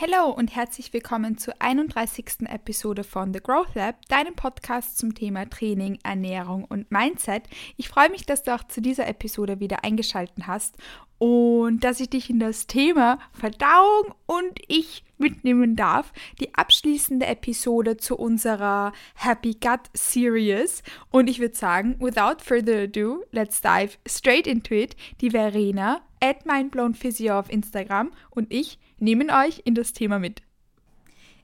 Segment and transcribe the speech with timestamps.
[0.00, 2.48] Hallo und herzlich willkommen zur 31.
[2.48, 7.42] Episode von The Growth Lab, deinem Podcast zum Thema Training, Ernährung und Mindset.
[7.76, 10.78] Ich freue mich, dass du auch zu dieser Episode wieder eingeschaltet hast
[11.18, 16.14] und dass ich dich in das Thema Verdauung und ich mitnehmen darf.
[16.40, 20.82] Die abschließende Episode zu unserer Happy Gut Series.
[21.10, 24.96] Und ich würde sagen, without further ado, let's dive straight into it.
[25.20, 30.42] Die Verena at mindblownphysio auf Instagram und ich nehmen euch in das Thema mit.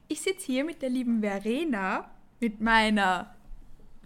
[0.09, 3.35] Ich sitze hier mit der lieben Verena, mit meiner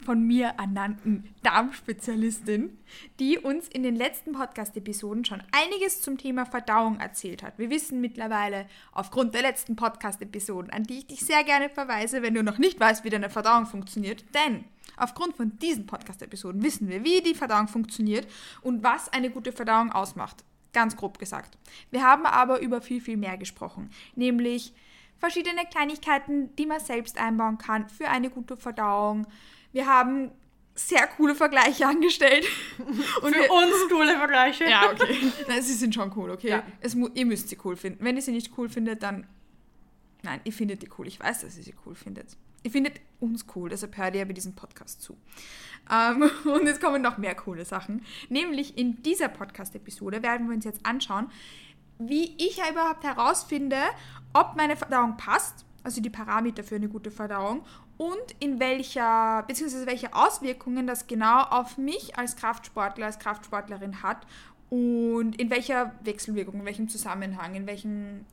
[0.05, 2.79] von mir ernannten Darmspezialistin,
[3.19, 7.59] die uns in den letzten Podcast-Episoden schon einiges zum Thema Verdauung erzählt hat.
[7.59, 12.35] Wir wissen mittlerweile aufgrund der letzten Podcast-Episoden, an die ich dich sehr gerne verweise, wenn
[12.35, 14.65] du noch nicht weißt, wie deine Verdauung funktioniert, denn
[14.97, 18.27] aufgrund von diesen Podcast-Episoden wissen wir, wie die Verdauung funktioniert
[18.63, 20.45] und was eine gute Verdauung ausmacht.
[20.73, 21.59] Ganz grob gesagt.
[21.91, 24.73] Wir haben aber über viel, viel mehr gesprochen, nämlich
[25.19, 29.27] verschiedene Kleinigkeiten, die man selbst einbauen kann für eine gute Verdauung.
[29.73, 30.33] Wir haben
[30.75, 32.47] sehr coole Vergleiche angestellt.
[33.23, 34.65] Und für wir, uns coole Vergleiche.
[34.65, 35.17] Ja, okay.
[35.49, 36.49] Nein, sie sind schon cool, okay?
[36.49, 36.63] Ja.
[36.81, 38.05] Es, ihr müsst sie cool finden.
[38.05, 39.27] Wenn ihr sie nicht cool findet, dann...
[40.23, 41.07] Nein, ihr findet die cool.
[41.07, 42.37] Ich weiß, dass ihr sie cool findet.
[42.63, 45.17] Ihr findet uns cool, deshalb hört ihr bei diesem Podcast zu.
[45.91, 48.05] Ähm, und es kommen noch mehr coole Sachen.
[48.29, 51.31] Nämlich in dieser Podcast-Episode werden wir uns jetzt anschauen,
[51.99, 53.77] wie ich ja überhaupt herausfinde,
[54.33, 57.65] ob meine Verdauung passt, also die Parameter für eine gute Verdauung,
[57.99, 64.27] und in welcher, beziehungsweise welche Auswirkungen das genau auf mich als Kraftsportler, als Kraftsportlerin hat
[64.71, 68.25] und in welcher Wechselwirkung, in welchem Zusammenhang, in welchem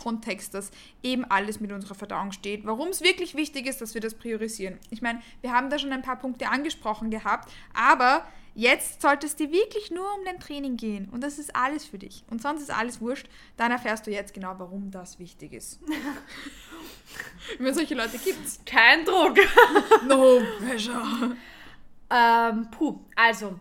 [0.00, 0.70] Kontext das
[1.02, 4.78] eben alles mit unserer Verdauung steht, warum es wirklich wichtig ist, dass wir das priorisieren.
[4.90, 9.36] Ich meine, wir haben da schon ein paar Punkte angesprochen gehabt, aber jetzt sollte es
[9.36, 12.62] dir wirklich nur um dein Training gehen und das ist alles für dich und sonst
[12.62, 15.80] ist alles wurscht, dann erfährst du jetzt genau, warum das wichtig ist.
[17.58, 18.60] Wenn solche Leute gibt es.
[18.64, 19.36] Kein Druck.
[20.06, 21.36] no pressure.
[22.10, 23.58] Ähm, puh, also,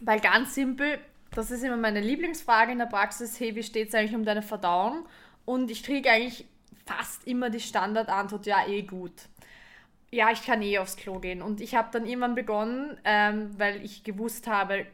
[0.00, 0.98] weil ganz simpel,
[1.30, 4.42] das ist immer meine Lieblingsfrage in der Praxis, hey, wie steht es eigentlich um deine
[4.42, 5.06] Verdauung?
[5.44, 6.46] Und ich kriege eigentlich
[6.84, 9.12] fast immer die Standardantwort, ja, eh gut.
[10.10, 11.42] Ja, ich kann eh aufs Klo gehen.
[11.42, 14.86] Und ich habe dann irgendwann begonnen, ähm, weil ich gewusst habe,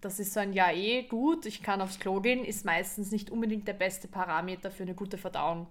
[0.00, 3.30] das ist so ein Ja, eh gut, ich kann aufs Klo gehen, ist meistens nicht
[3.30, 5.66] unbedingt der beste Parameter für eine gute Verdauung.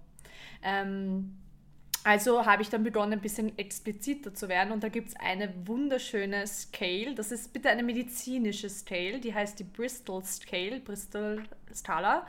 [0.63, 1.38] Ähm,
[2.04, 5.54] also habe ich dann begonnen, ein bisschen expliziter zu werden und da gibt es eine
[5.68, 7.14] wunderschöne Scale.
[7.16, 11.44] Das ist bitte eine medizinische Scale, die heißt die Bristol Scale, Bristol
[11.74, 12.26] Skala.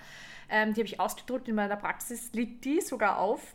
[0.49, 3.55] Ähm, die habe ich ausgedruckt in meiner Praxis, liegt die sogar auf.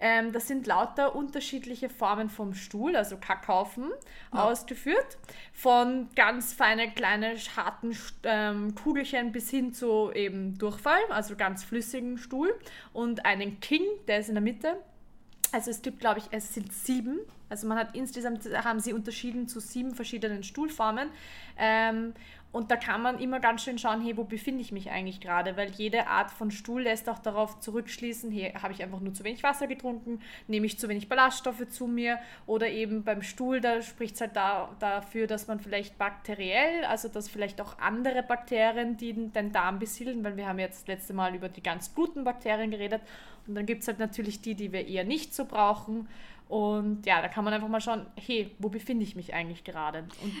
[0.00, 3.88] Ähm, das sind lauter unterschiedliche Formen vom Stuhl, also Kackhaufen,
[4.34, 4.42] ja.
[4.42, 5.16] ausgeführt.
[5.52, 12.18] Von ganz feine, kleine, harten ähm, Kugelchen bis hin zu eben Durchfall, also ganz flüssigen
[12.18, 12.52] Stuhl.
[12.92, 14.76] Und einen King, der ist in der Mitte.
[15.52, 17.20] Also es gibt, glaube ich, es sind sieben.
[17.48, 21.10] Also man hat insgesamt, haben sie unterschieden zu sieben verschiedenen Stuhlformen.
[21.58, 22.14] Ähm,
[22.52, 25.56] und da kann man immer ganz schön schauen, hey, wo befinde ich mich eigentlich gerade?
[25.56, 29.24] Weil jede Art von Stuhl lässt auch darauf zurückschließen, hey, habe ich einfach nur zu
[29.24, 33.80] wenig Wasser getrunken, nehme ich zu wenig Ballaststoffe zu mir oder eben beim Stuhl, da
[33.80, 38.98] spricht es halt da, dafür, dass man vielleicht bakteriell, also dass vielleicht auch andere Bakterien,
[38.98, 42.22] die den Darm besiedeln, weil wir haben jetzt das letzte Mal über die ganz guten
[42.22, 43.00] Bakterien geredet
[43.46, 46.08] und dann gibt es halt natürlich die, die wir eher nicht so brauchen.
[46.48, 50.00] Und ja, da kann man einfach mal schauen, hey, wo befinde ich mich eigentlich gerade?
[50.22, 50.32] Und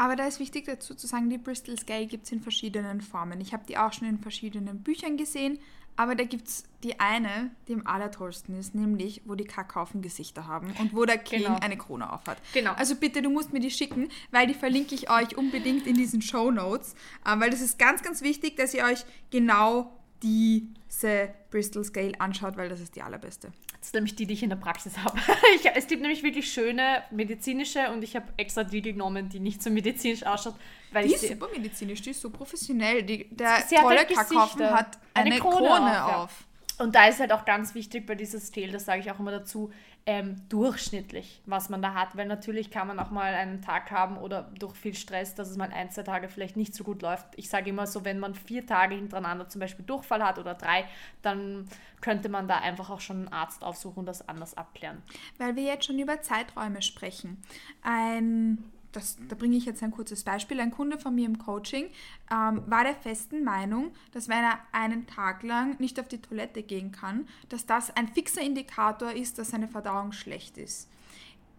[0.00, 3.38] aber da ist wichtig dazu zu sagen, die Bristol Scale gibt es in verschiedenen Formen.
[3.42, 5.58] Ich habe die auch schon in verschiedenen Büchern gesehen,
[5.94, 10.46] aber da gibt es die eine, die am allertollsten ist, nämlich wo die Kackhaufen Gesichter
[10.46, 11.58] haben und wo der King genau.
[11.60, 12.38] eine Krone aufhat.
[12.54, 12.72] Genau.
[12.72, 16.22] Also bitte, du musst mir die schicken, weil die verlinke ich euch unbedingt in diesen
[16.22, 16.94] Show Notes,
[17.26, 22.56] äh, weil das ist ganz, ganz wichtig, dass ihr euch genau diese Bristol Scale anschaut,
[22.56, 23.52] weil das ist die allerbeste.
[23.78, 25.18] Das ist nämlich die, die ich in der Praxis habe.
[25.74, 29.70] es gibt nämlich wirklich schöne medizinische und ich habe extra die genommen, die nicht so
[29.70, 30.54] medizinisch ausschaut.
[30.92, 33.02] Weil die ist super medizinisch, die ist so professionell.
[33.02, 36.14] Die, der tolle Kackhaufen hat eine, eine Krone, Krone, auf.
[36.14, 36.44] auf.
[36.78, 36.84] Ja.
[36.84, 39.32] Und da ist halt auch ganz wichtig bei dieses Scale, das sage ich auch immer
[39.32, 39.70] dazu,
[40.06, 42.16] ähm, durchschnittlich, was man da hat.
[42.16, 45.56] Weil natürlich kann man auch mal einen Tag haben oder durch viel Stress, dass es
[45.56, 47.26] mal ein, zwei Tage vielleicht nicht so gut läuft.
[47.36, 50.84] Ich sage immer so, wenn man vier Tage hintereinander zum Beispiel Durchfall hat oder drei,
[51.22, 51.68] dann
[52.00, 55.02] könnte man da einfach auch schon einen Arzt aufsuchen und das anders abklären.
[55.38, 57.42] Weil wir jetzt schon über Zeiträume sprechen.
[57.82, 60.60] Ein das, da bringe ich jetzt ein kurzes Beispiel.
[60.60, 61.86] Ein Kunde von mir im Coaching
[62.30, 66.62] ähm, war der festen Meinung, dass wenn er einen Tag lang nicht auf die Toilette
[66.62, 70.88] gehen kann, dass das ein fixer Indikator ist, dass seine Verdauung schlecht ist.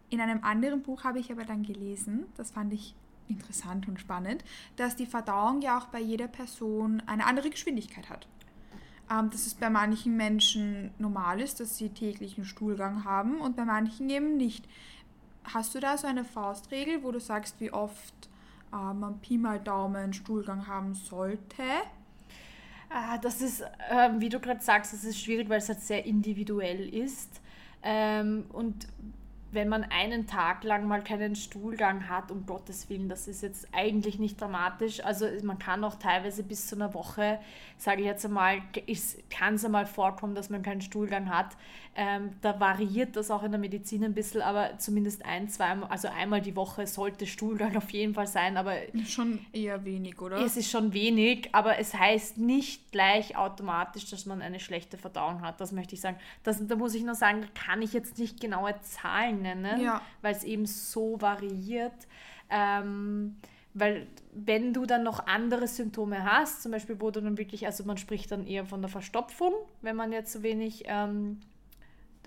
[0.10, 2.96] In einem anderen Buch habe ich aber dann gelesen, das fand ich
[3.30, 4.44] interessant und spannend,
[4.76, 8.28] dass die Verdauung ja auch bei jeder Person eine andere Geschwindigkeit hat.
[9.12, 13.66] ähm, dass es bei manchen Menschen normal ist, dass sie täglichen Stuhlgang haben und bei
[13.66, 14.66] manchen eben nicht.
[15.44, 18.30] Hast du da so eine Faustregel, wo du sagst, wie oft
[18.72, 21.64] äh, man Pi mal Daumen Stuhlgang haben sollte?
[22.90, 26.06] Ah, das ist, äh, wie du gerade sagst, das ist schwierig, weil es halt sehr
[26.06, 27.42] individuell ist.
[27.84, 28.88] Ähm, und
[29.52, 33.68] wenn man einen Tag lang mal keinen Stuhlgang hat, um Gottes Willen, das ist jetzt
[33.74, 35.04] eigentlich nicht dramatisch.
[35.04, 37.40] Also man kann auch teilweise bis zu einer Woche,
[37.78, 38.62] sage ich jetzt einmal,
[39.30, 41.58] kann es einmal vorkommen, dass man keinen Stuhlgang hat.
[41.94, 46.08] Ähm, da variiert das auch in der Medizin ein bisschen, aber zumindest ein, zweimal, also
[46.08, 48.56] einmal die Woche sollte Stuhlgang auf jeden Fall sein.
[48.56, 48.76] Aber
[49.06, 50.38] schon eher wenig, oder?
[50.38, 55.42] Es ist schon wenig, aber es heißt nicht gleich automatisch, dass man eine schlechte Verdauung
[55.42, 55.60] hat.
[55.60, 56.18] Das möchte ich sagen.
[56.44, 60.02] Das, da muss ich nur sagen, kann ich jetzt nicht genaue Zahlen nennen, ja.
[60.22, 62.08] weil es eben so variiert.
[62.50, 63.38] Ähm,
[63.74, 67.84] weil wenn du dann noch andere Symptome hast, zum Beispiel, wo du dann wirklich, also
[67.86, 71.40] man spricht dann eher von der Verstopfung, wenn man jetzt so wenig ähm,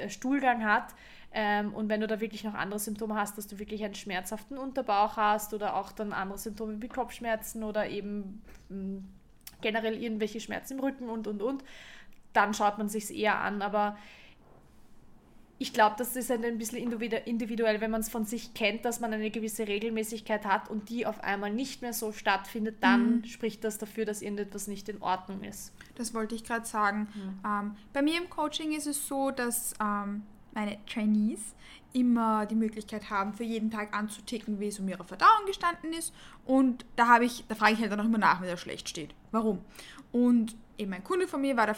[0.08, 0.94] Stuhlgang hat.
[1.32, 4.56] Ähm, und wenn du da wirklich noch andere Symptome hast, dass du wirklich einen schmerzhaften
[4.56, 9.04] Unterbauch hast oder auch dann andere Symptome wie Kopfschmerzen oder eben mh, hm,
[9.60, 11.64] generell irgendwelche Schmerzen im Rücken und und und,
[12.32, 13.62] dann schaut man sich eher an.
[13.62, 13.96] Aber
[15.58, 16.92] ich glaube, das ist ein bisschen
[17.24, 21.06] individuell, wenn man es von sich kennt, dass man eine gewisse Regelmäßigkeit hat und die
[21.06, 23.24] auf einmal nicht mehr so stattfindet, dann mhm.
[23.24, 25.72] spricht das dafür, dass irgendetwas nicht in Ordnung ist.
[25.94, 27.08] Das wollte ich gerade sagen.
[27.14, 27.38] Mhm.
[27.46, 30.22] Ähm, bei mir im Coaching ist es so, dass ähm,
[30.52, 31.54] meine Trainees
[31.92, 36.12] immer die Möglichkeit haben, für jeden Tag anzuticken, wie es um ihre Verdauung gestanden ist.
[36.44, 38.88] Und da habe ich, da frage ich halt dann auch immer nach, wenn er schlecht
[38.88, 39.14] steht.
[39.30, 39.60] Warum?
[40.10, 41.76] Und eben ein Kunde von mir war der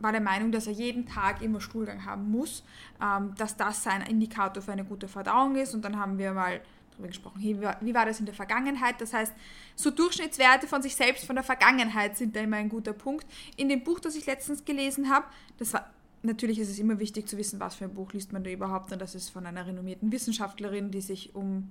[0.00, 2.64] war der Meinung, dass er jeden Tag immer Stuhlgang haben muss,
[3.02, 5.74] ähm, dass das sein Indikator für eine gute Verdauung ist.
[5.74, 6.60] Und dann haben wir mal
[6.92, 9.00] darüber gesprochen, hey, wie war das in der Vergangenheit?
[9.00, 9.32] Das heißt,
[9.74, 13.26] so Durchschnittswerte von sich selbst, von der Vergangenheit sind da immer ein guter Punkt.
[13.56, 15.26] In dem Buch, das ich letztens gelesen habe,
[15.58, 15.90] das war
[16.24, 18.90] natürlich ist es immer wichtig zu wissen, was für ein Buch liest man da überhaupt.
[18.92, 21.70] Und das ist von einer renommierten Wissenschaftlerin, die sich um,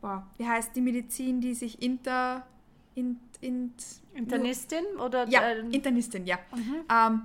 [0.00, 2.46] boah, wie heißt die Medizin, die sich inter...
[2.94, 3.72] In, in,
[4.12, 5.26] Internistin oder?
[5.26, 6.38] Ja, Internistin, ja.
[6.54, 6.74] Mhm.
[6.90, 7.22] Ähm,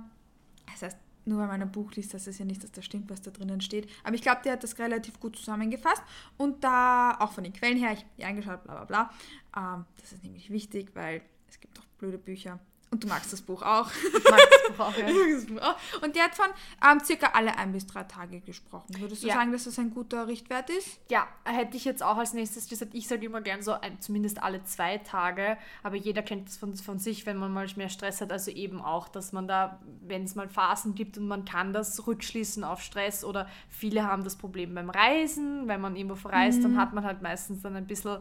[0.72, 3.10] das heißt, nur weil man ein Buch liest, das ist ja nicht, dass das stimmt,
[3.10, 3.88] was da drinnen steht.
[4.02, 6.02] Aber ich glaube, der hat das relativ gut zusammengefasst.
[6.36, 9.10] Und da, auch von den Quellen her, ich habe die eingeschaut, bla bla
[9.54, 9.74] bla.
[9.74, 12.58] Ähm, das ist nämlich wichtig, weil es gibt doch blöde Bücher,
[12.90, 13.90] und du magst das Buch auch.
[13.92, 15.06] Ich mag das Buch auch, ja.
[15.06, 16.02] das Buch auch.
[16.02, 16.46] Und der hat von
[16.90, 18.98] ähm, circa alle ein bis drei Tage gesprochen.
[18.98, 19.34] Würdest du ja.
[19.34, 20.98] sagen, dass das ein guter Richtwert ist?
[21.10, 24.42] Ja, hätte ich jetzt auch als nächstes gesagt, ich sage immer gern so ein, zumindest
[24.42, 28.22] alle zwei Tage, aber jeder kennt das von, von sich, wenn man mal mehr Stress
[28.22, 31.74] hat, also eben auch, dass man da, wenn es mal Phasen gibt und man kann
[31.74, 36.60] das rückschließen auf Stress oder viele haben das Problem beim Reisen, wenn man irgendwo verreist,
[36.60, 36.62] mhm.
[36.62, 38.18] dann hat man halt meistens dann ein bisschen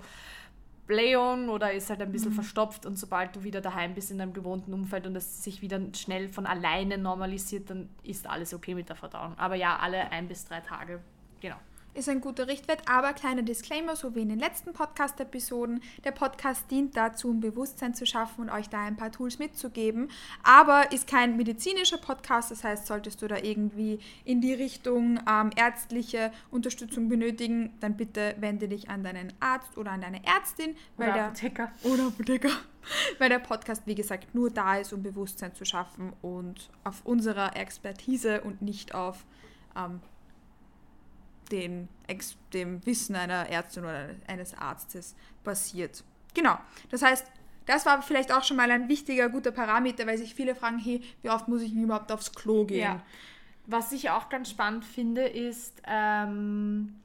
[0.88, 2.36] Blähung oder ist halt ein bisschen mhm.
[2.36, 5.80] verstopft und sobald du wieder daheim bist in deinem gewohnten Umfeld und es sich wieder
[5.94, 9.38] schnell von alleine normalisiert, dann ist alles okay mit der Verdauung.
[9.38, 11.02] Aber ja, alle ein bis drei Tage,
[11.42, 11.58] genau
[11.98, 15.82] ist ein guter Richtwert, aber kleiner Disclaimer, so wie in den letzten Podcast-Episoden.
[16.04, 20.10] Der Podcast dient dazu, um Bewusstsein zu schaffen und euch da ein paar Tools mitzugeben,
[20.44, 25.50] aber ist kein medizinischer Podcast, das heißt, solltest du da irgendwie in die Richtung ähm,
[25.56, 30.76] ärztliche Unterstützung benötigen, dann bitte wende dich an deinen Arzt oder an deine Ärztin.
[30.98, 31.72] Weil oder Apotheker.
[31.84, 32.52] Der, oder Apotheker.
[33.18, 37.58] Weil der Podcast, wie gesagt, nur da ist, um Bewusstsein zu schaffen und auf unserer
[37.58, 39.26] Expertise und nicht auf
[39.76, 40.00] ähm,
[41.52, 41.88] den,
[42.54, 46.04] dem Wissen einer Ärztin oder eines Arztes basiert.
[46.34, 46.58] Genau.
[46.90, 47.26] Das heißt,
[47.66, 51.02] das war vielleicht auch schon mal ein wichtiger, guter Parameter, weil sich viele fragen, hey,
[51.22, 52.80] wie oft muss ich überhaupt aufs Klo gehen?
[52.80, 53.02] Ja.
[53.66, 56.96] Was ich auch ganz spannend finde, ist, ähm,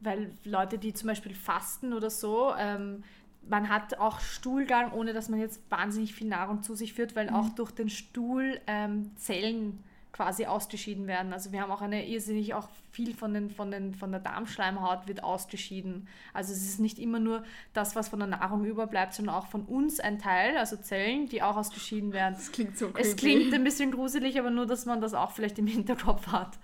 [0.00, 3.04] weil Leute, die zum Beispiel fasten oder so, ähm,
[3.48, 7.30] man hat auch Stuhlgang, ohne dass man jetzt wahnsinnig viel Nahrung zu sich führt, weil
[7.30, 7.36] mhm.
[7.36, 9.84] auch durch den Stuhl ähm, Zellen
[10.16, 11.34] quasi ausgeschieden werden.
[11.34, 15.06] Also wir haben auch eine irrsinnig, auch viel von, den, von, den, von der Darmschleimhaut
[15.06, 16.08] wird ausgeschieden.
[16.32, 17.44] Also es ist nicht immer nur
[17.74, 21.42] das, was von der Nahrung überbleibt, sondern auch von uns ein Teil, also Zellen, die
[21.42, 22.34] auch ausgeschieden werden.
[22.34, 23.08] Das klingt so creepy.
[23.08, 26.58] Es klingt ein bisschen gruselig, aber nur, dass man das auch vielleicht im Hinterkopf hat.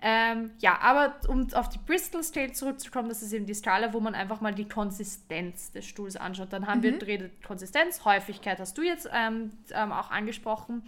[0.00, 4.00] Ähm, ja, aber um auf die Bristol Scale zurückzukommen, das ist eben die Skala, wo
[4.00, 6.52] man einfach mal die Konsistenz des Stuhls anschaut.
[6.52, 7.00] Dann haben mhm.
[7.06, 10.82] wir Konsistenz, Häufigkeit hast du jetzt ähm, ähm, auch angesprochen.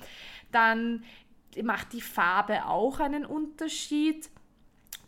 [0.53, 1.03] Dann
[1.63, 4.31] macht die Farbe auch einen Unterschied.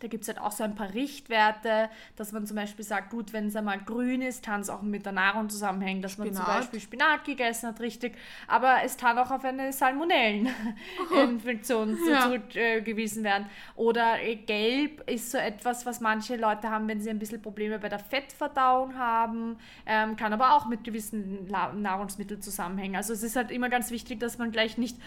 [0.03, 3.31] Da gibt es halt auch so ein paar Richtwerte, dass man zum Beispiel sagt, gut,
[3.31, 6.33] wenn es einmal grün ist, kann es auch mit der Nahrung zusammenhängen, dass Spinat.
[6.33, 8.17] man zum Beispiel Spinat gegessen hat, richtig.
[8.49, 12.09] Aber es kann auch auf eine Salmonelleninfektion oh.
[12.09, 12.23] ja.
[12.23, 13.45] zurückgewiesen werden.
[13.77, 17.79] Oder äh, gelb ist so etwas, was manche Leute haben, wenn sie ein bisschen Probleme
[17.79, 22.97] bei der Fettverdauung haben, ähm, kann aber auch mit gewissen Nahrungsmitteln zusammenhängen.
[22.97, 24.97] Also es ist halt immer ganz wichtig, dass man gleich nicht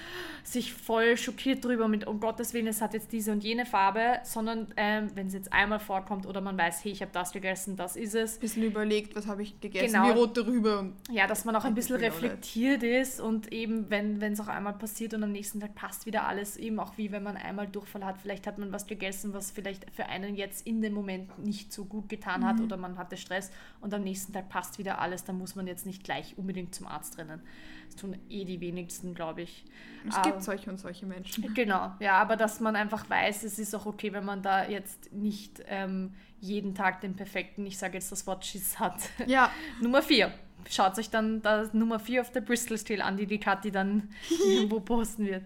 [0.43, 4.21] sich voll schockiert drüber mit, um Gottes Willen, es hat jetzt diese und jene Farbe,
[4.23, 7.33] sondern äh, ähm, wenn es jetzt einmal vorkommt oder man weiß, hey, ich habe das
[7.33, 8.37] gegessen, das ist es.
[8.37, 10.09] Ein bisschen überlegt, was habe ich gegessen, genau.
[10.09, 10.87] wie rot darüber.
[11.11, 15.15] Ja, dass man auch ein bisschen reflektiert ist und eben, wenn es auch einmal passiert
[15.15, 18.19] und am nächsten Tag passt wieder alles, eben auch wie wenn man einmal Durchfall hat,
[18.19, 21.85] vielleicht hat man was gegessen, was vielleicht für einen jetzt in dem Moment nicht so
[21.85, 22.65] gut getan hat mhm.
[22.65, 25.87] oder man hatte Stress und am nächsten Tag passt wieder alles, dann muss man jetzt
[25.87, 27.41] nicht gleich unbedingt zum Arzt rennen.
[27.87, 29.65] Das tun eh die wenigsten, glaube ich.
[30.09, 31.45] Es gibt solche und solche Menschen.
[31.55, 35.13] Genau, ja, aber dass man einfach weiß, es ist auch okay, wenn man da jetzt
[35.13, 38.97] nicht ähm, jeden Tag den perfekten, ich sage jetzt das Wort Schiss hat.
[39.27, 39.51] Ja.
[39.81, 40.33] Nummer vier.
[40.69, 44.11] Schaut euch dann das Nummer vier auf der Bristol Steel an, die die Kathi dann
[44.47, 45.45] irgendwo posten wird.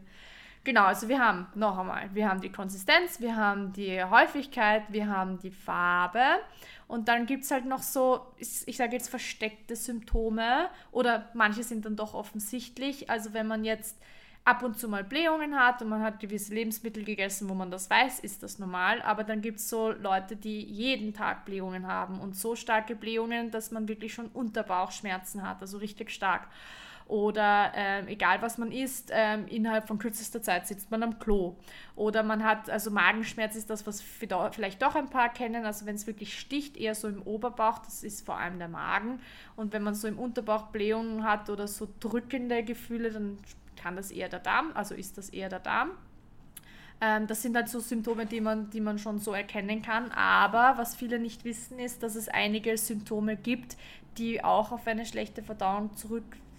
[0.62, 5.08] Genau, also wir haben noch einmal, wir haben die Konsistenz, wir haben die Häufigkeit, wir
[5.08, 6.22] haben die Farbe
[6.86, 11.86] und dann gibt es halt noch so, ich sage jetzt versteckte Symptome oder manche sind
[11.86, 13.08] dann doch offensichtlich.
[13.08, 13.96] Also wenn man jetzt
[14.44, 17.88] ab und zu mal Blähungen hat und man hat gewisse Lebensmittel gegessen, wo man das
[17.88, 19.00] weiß, ist das normal.
[19.02, 23.50] Aber dann gibt es so Leute, die jeden Tag Blähungen haben und so starke Blähungen,
[23.50, 26.48] dass man wirklich schon Unterbauchschmerzen hat, also richtig stark
[27.10, 31.56] oder ähm, egal was man isst, ähm, innerhalb von kürzester Zeit sitzt man am Klo.
[31.96, 35.96] Oder man hat, also Magenschmerz ist das, was vielleicht doch ein paar kennen, also wenn
[35.96, 39.20] es wirklich sticht, eher so im Oberbauch, das ist vor allem der Magen.
[39.56, 43.38] Und wenn man so im Unterbauch Blähungen hat oder so drückende Gefühle, dann
[43.76, 45.90] kann das eher der Darm, also ist das eher der Darm.
[47.00, 50.12] Ähm, das sind halt so Symptome, die man, die man schon so erkennen kann.
[50.12, 53.76] Aber was viele nicht wissen, ist, dass es einige Symptome gibt,
[54.18, 55.96] die auch auf eine schlechte Verdauung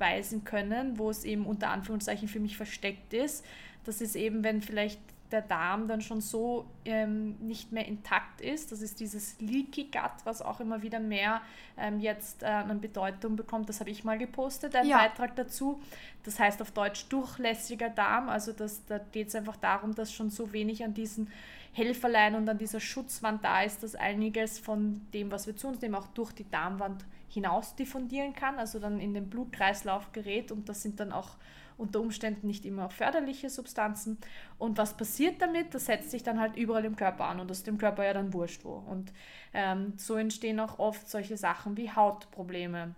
[0.02, 3.46] zurückweisen können, wo es eben unter Anführungszeichen für mich versteckt ist.
[3.86, 5.00] Das ist eben, wenn vielleicht
[5.32, 8.74] der Darm dann schon so ähm, nicht mehr intakt ist.
[8.74, 11.42] Das ist dieses Leaky Gut, was auch immer wieder mehr
[11.78, 13.70] ähm, jetzt äh, an Bedeutung bekommt.
[13.70, 14.98] Das habe ich mal gepostet, einen ja.
[14.98, 15.82] Beitrag dazu.
[16.24, 18.28] Das heißt auf Deutsch durchlässiger Darm.
[18.28, 21.30] Also das, da geht es einfach darum, dass schon so wenig an diesen
[21.72, 25.80] Helferlein und an dieser Schutzwand da ist, dass einiges von dem, was wir zu uns
[25.80, 30.68] nehmen, auch durch die Darmwand hinaus diffundieren kann, also dann in den Blutkreislauf gerät und
[30.68, 31.38] das sind dann auch
[31.78, 34.20] unter Umständen nicht immer förderliche Substanzen.
[34.60, 35.74] Und was passiert damit?
[35.74, 38.14] Das setzt sich dann halt überall im Körper an und das ist dem Körper ja
[38.14, 38.74] dann wurscht wo.
[38.74, 39.12] Und
[39.54, 42.94] ähm, so entstehen auch oft solche Sachen wie Hautprobleme,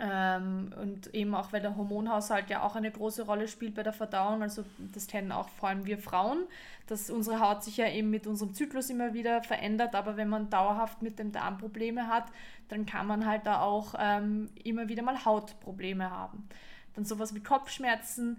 [0.00, 3.92] ähm, und eben auch, weil der Hormonhaushalt ja auch eine große Rolle spielt bei der
[3.92, 4.42] Verdauung.
[4.42, 6.44] Also das kennen auch vor allem wir Frauen,
[6.88, 9.94] dass unsere Haut sich ja eben mit unserem Zyklus immer wieder verändert.
[9.94, 12.24] Aber wenn man dauerhaft mit dem Darm Probleme hat,
[12.68, 16.48] dann kann man halt da auch ähm, immer wieder mal Hautprobleme haben.
[16.94, 18.38] Dann sowas wie Kopfschmerzen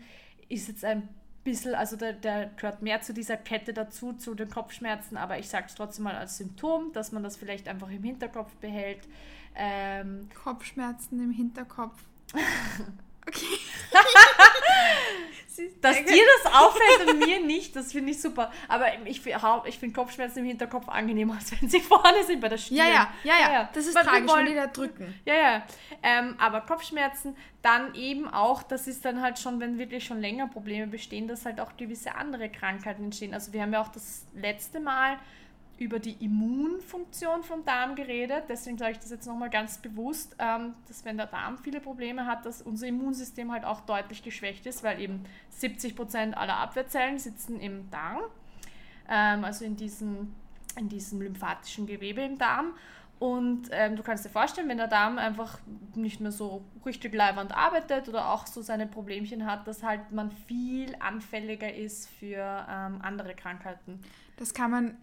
[0.49, 1.07] ist jetzt ein
[1.45, 5.47] bisschen, also der, der gehört mehr zu dieser Kette dazu, zu den Kopfschmerzen, aber ich
[5.47, 9.07] sage es trotzdem mal als Symptom, dass man das vielleicht einfach im Hinterkopf behält.
[9.55, 11.97] Ähm, Kopfschmerzen im Hinterkopf.
[13.27, 13.57] okay.
[15.81, 18.51] Dass dir das auffällt und mir nicht, das finde ich super.
[18.67, 22.57] Aber ich, ich finde Kopfschmerzen im Hinterkopf angenehmer, als wenn sie vorne sind bei der
[22.57, 22.77] Stirn.
[22.77, 23.51] Ja, ja, ja, ja.
[23.53, 23.69] ja.
[23.73, 25.13] Das ist Weil tragisch, wollen, wenn die da drücken.
[25.25, 25.63] Ja, ja.
[26.03, 30.47] Ähm, aber Kopfschmerzen, dann eben auch, das ist dann halt schon, wenn wirklich schon länger
[30.47, 33.33] Probleme bestehen, dass halt auch gewisse andere Krankheiten entstehen.
[33.33, 35.17] Also wir haben ja auch das letzte Mal
[35.77, 38.43] über die Immunfunktion vom Darm geredet.
[38.47, 42.25] Deswegen sage ich das jetzt nochmal ganz bewusst, ähm, dass wenn der Darm viele Probleme
[42.25, 47.19] hat, dass unser Immunsystem halt auch deutlich geschwächt ist, weil eben 70 Prozent aller Abwehrzellen
[47.19, 48.21] sitzen im Darm,
[49.09, 50.33] ähm, also in diesem,
[50.79, 52.73] in diesem lymphatischen Gewebe im Darm.
[53.19, 55.59] Und ähm, du kannst dir vorstellen, wenn der Darm einfach
[55.95, 60.31] nicht mehr so richtig leibend arbeitet oder auch so seine Problemchen hat, dass halt man
[60.31, 64.01] viel anfälliger ist für ähm, andere Krankheiten.
[64.37, 64.97] Das kann man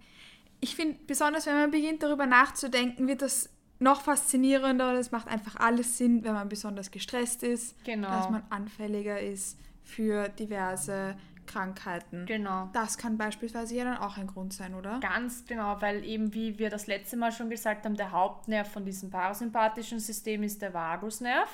[0.63, 3.51] ich finde, besonders wenn man beginnt darüber nachzudenken, wird das
[3.81, 8.09] noch faszinierender und es macht einfach alles Sinn, wenn man besonders gestresst ist, genau.
[8.09, 11.17] dass man anfälliger ist für diverse
[11.47, 12.27] Krankheiten.
[12.27, 12.71] Genau.
[12.73, 15.01] Das kann beispielsweise ja dann auch ein Grund sein, oder?
[15.01, 18.85] Ganz genau, weil eben, wie wir das letzte Mal schon gesagt haben, der Hauptnerv von
[18.85, 21.51] diesem parasympathischen System ist der Vagusnerv.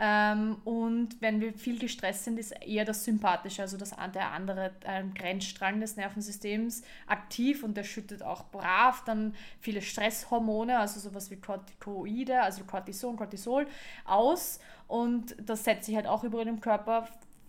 [0.00, 4.70] Ähm, und wenn wir viel gestresst sind, ist eher das Sympathische, also das, der andere
[4.84, 11.32] ähm, Grenzstrang des Nervensystems aktiv und der schüttet auch brav dann viele Stresshormone, also sowas
[11.32, 13.66] wie Corticoide, also Cortison, Cortisol
[14.04, 14.60] aus.
[14.86, 17.08] Und das setzt sich halt auch überall im Körper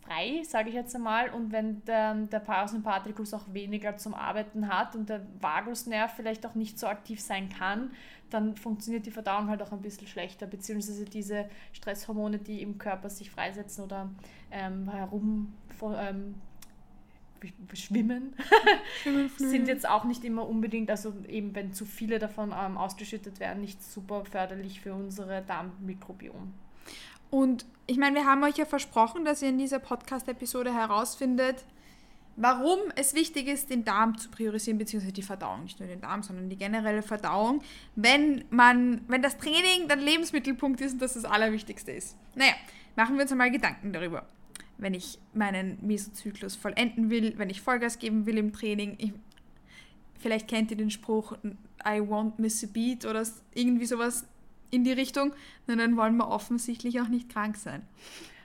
[0.09, 1.29] frei, sage ich jetzt einmal.
[1.29, 6.55] Und wenn der, der Parasympathikus auch weniger zum Arbeiten hat und der Vagusnerv vielleicht auch
[6.55, 7.91] nicht so aktiv sein kann,
[8.29, 13.09] dann funktioniert die Verdauung halt auch ein bisschen schlechter, beziehungsweise diese Stresshormone, die im Körper
[13.09, 14.09] sich freisetzen oder
[14.51, 16.35] ähm, herum ähm,
[17.73, 18.35] schwimmen,
[19.37, 23.61] sind jetzt auch nicht immer unbedingt, also eben wenn zu viele davon ähm, ausgeschüttet werden,
[23.61, 26.53] nicht super förderlich für unsere Darmmikrobiom.
[27.29, 31.65] Und ich meine, wir haben euch ja versprochen, dass ihr in dieser Podcast-Episode herausfindet,
[32.35, 36.23] warum es wichtig ist, den Darm zu priorisieren, beziehungsweise die Verdauung, nicht nur den Darm,
[36.23, 37.61] sondern die generelle Verdauung,
[37.95, 42.15] wenn man, wenn das Training der Lebensmittelpunkt ist und das das Allerwichtigste ist.
[42.35, 42.53] Naja,
[42.95, 44.25] machen wir uns einmal Gedanken darüber.
[44.77, 49.13] Wenn ich meinen Mesozyklus vollenden will, wenn ich Vollgas geben will im Training, ich,
[50.19, 51.33] vielleicht kennt ihr den Spruch,
[51.85, 54.25] I won't miss a beat oder irgendwie sowas
[54.71, 55.33] in die Richtung,
[55.67, 57.81] dann wollen wir offensichtlich auch nicht krank sein.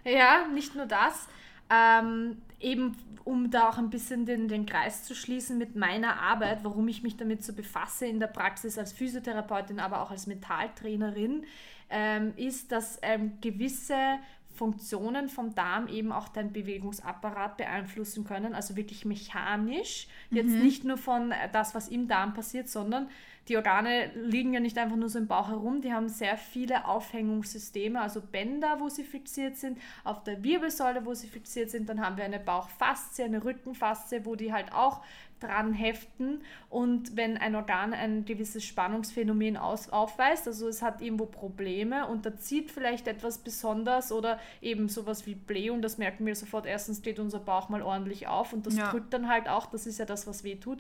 [0.05, 1.29] Ja, nicht nur das.
[1.71, 6.61] Ähm, eben um da auch ein bisschen den, den Kreis zu schließen mit meiner Arbeit,
[6.63, 11.45] warum ich mich damit so befasse in der Praxis als Physiotherapeutin, aber auch als Mentaltrainerin,
[11.89, 14.19] ähm, ist, dass ähm, gewisse
[14.55, 20.37] Funktionen vom Darm eben auch deinen Bewegungsapparat beeinflussen können, also wirklich mechanisch, mhm.
[20.37, 23.09] jetzt nicht nur von äh, das, was im Darm passiert, sondern
[23.49, 26.87] die Organe liegen ja nicht einfach nur so im Bauch herum, die haben sehr viele
[26.87, 32.01] Aufhängungssysteme, also Bänder, wo sie fixiert sind, auf der Wirbelsäule, wo sie fixiert sind, dann
[32.01, 35.03] haben wir eine Bauchfaszie, eine Rückenfaszie, wo die halt auch
[35.41, 41.27] dran heften und wenn ein Organ ein gewisses Spannungsphänomen aus, aufweist, also es hat irgendwo
[41.27, 46.35] Probleme und da zieht vielleicht etwas besonders oder eben sowas wie Blähung, das merken wir
[46.35, 48.91] sofort, erstens geht unser Bauch mal ordentlich auf und das ja.
[48.91, 50.79] drückt dann halt auch, das ist ja das, was weh tut.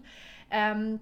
[0.50, 1.00] Ähm,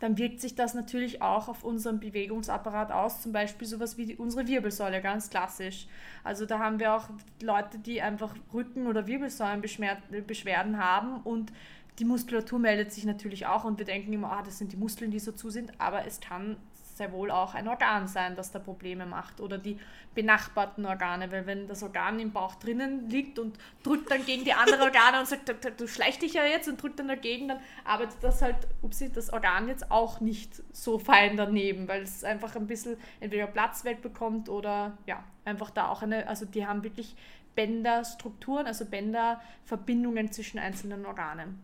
[0.00, 4.16] dann wirkt sich das natürlich auch auf unseren Bewegungsapparat aus, zum Beispiel sowas wie die,
[4.16, 5.86] unsere Wirbelsäule, ganz klassisch.
[6.22, 7.08] Also da haben wir auch
[7.42, 11.52] Leute, die einfach Rücken- oder Wirbelsäulenbeschwerden haben und
[11.98, 15.10] die Muskulatur meldet sich natürlich auch und wir denken immer, ah, das sind die Muskeln,
[15.10, 16.56] die so zu sind, aber es kann
[16.94, 19.78] sehr wohl auch ein Organ sein, das da Probleme macht oder die
[20.14, 24.52] benachbarten Organe, weil wenn das Organ im Bauch drinnen liegt und drückt dann gegen die
[24.52, 28.18] anderen Organe und sagt, du schleicht dich ja jetzt und drückt dann dagegen, dann arbeitet
[28.22, 32.66] das halt, upsie, das Organ jetzt auch nicht so fein daneben, weil es einfach ein
[32.66, 37.16] bisschen entweder Platz wegbekommt oder ja, einfach da auch eine, also die haben wirklich
[37.54, 41.60] Bänderstrukturen, also Bänderverbindungen zwischen einzelnen Organen.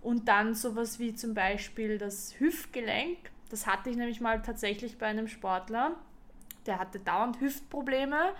[0.00, 3.18] Und dann sowas wie zum Beispiel das Hüftgelenk.
[3.50, 5.96] Das hatte ich nämlich mal tatsächlich bei einem Sportler.
[6.66, 8.34] Der hatte dauernd Hüftprobleme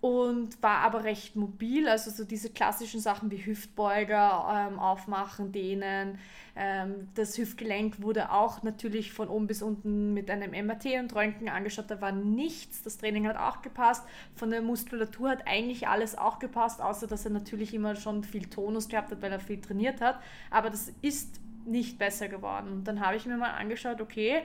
[0.00, 1.88] und war aber recht mobil.
[1.88, 6.18] Also so diese klassischen Sachen wie Hüftbeuger ähm, aufmachen, dehnen.
[6.56, 11.50] Ähm, das Hüftgelenk wurde auch natürlich von oben bis unten mit einem MRT und Röntgen
[11.50, 11.90] angeschaut.
[11.90, 12.82] Da war nichts.
[12.82, 14.04] Das Training hat auch gepasst.
[14.34, 18.46] Von der Muskulatur hat eigentlich alles auch gepasst, außer dass er natürlich immer schon viel
[18.46, 20.18] Tonus gehabt hat, weil er viel trainiert hat.
[20.50, 22.72] Aber das ist nicht besser geworden.
[22.72, 24.42] Und dann habe ich mir mal angeschaut, okay,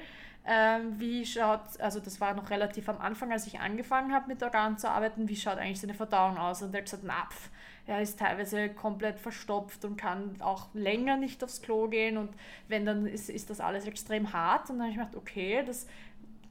[0.47, 4.43] ähm, wie schaut, also das war noch relativ am Anfang, als ich angefangen habe mit
[4.43, 6.61] Organen zu arbeiten, wie schaut eigentlich seine Verdauung aus?
[6.61, 7.49] Und er hat gesagt, na, pf,
[7.87, 12.29] er ist teilweise komplett verstopft und kann auch länger nicht aufs Klo gehen und
[12.67, 14.69] wenn dann ist, ist das alles extrem hart.
[14.69, 15.87] Und dann habe ich gedacht, okay, das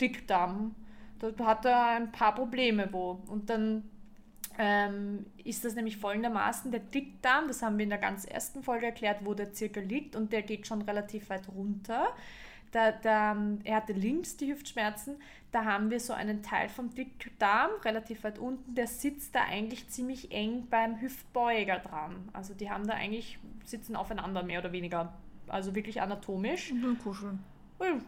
[0.00, 0.74] Dickdarm,
[1.18, 3.22] da hat er ein paar Probleme wo.
[3.27, 3.88] Und dann
[4.59, 8.87] ähm, ist das nämlich folgendermaßen, der Dickdarm, das haben wir in der ganz ersten Folge
[8.87, 12.14] erklärt, wo der circa liegt und der geht schon relativ weit runter
[12.75, 15.17] da, da, er hatte links die Hüftschmerzen,
[15.53, 19.88] da haben wir so einen Teil vom Dickdarm, relativ weit unten, der sitzt da eigentlich
[19.88, 22.29] ziemlich eng beim Hüftbeuger dran.
[22.33, 25.14] Also die haben da eigentlich, sitzen aufeinander mehr oder weniger,
[25.47, 26.73] also wirklich anatomisch.
[26.73, 27.38] Und kuscheln.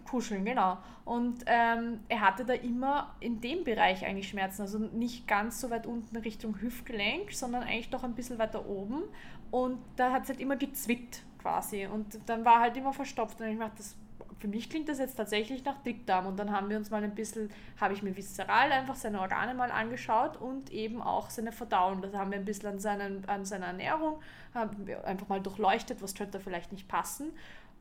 [0.09, 0.79] Kuscheln, genau.
[1.05, 5.71] Und ähm, er hatte da immer in dem Bereich eigentlich Schmerzen, also nicht ganz so
[5.71, 9.03] weit unten Richtung Hüftgelenk, sondern eigentlich doch ein bisschen weiter oben.
[9.51, 11.87] Und da hat es halt immer gezwickt quasi.
[11.87, 13.41] Und dann war halt immer verstopft.
[13.41, 13.97] Und ich dachte, das
[14.39, 16.27] für mich klingt das jetzt tatsächlich nach Dickdarm.
[16.27, 17.51] Und dann haben wir uns mal ein bisschen,
[17.81, 22.03] habe ich mir viszeral einfach seine Organe mal angeschaut und eben auch seine Verdauung.
[22.03, 24.21] Das haben wir ein bisschen an, seinen, an seiner Ernährung,
[24.55, 27.33] haben wir einfach mal durchleuchtet, was könnte da vielleicht nicht passen.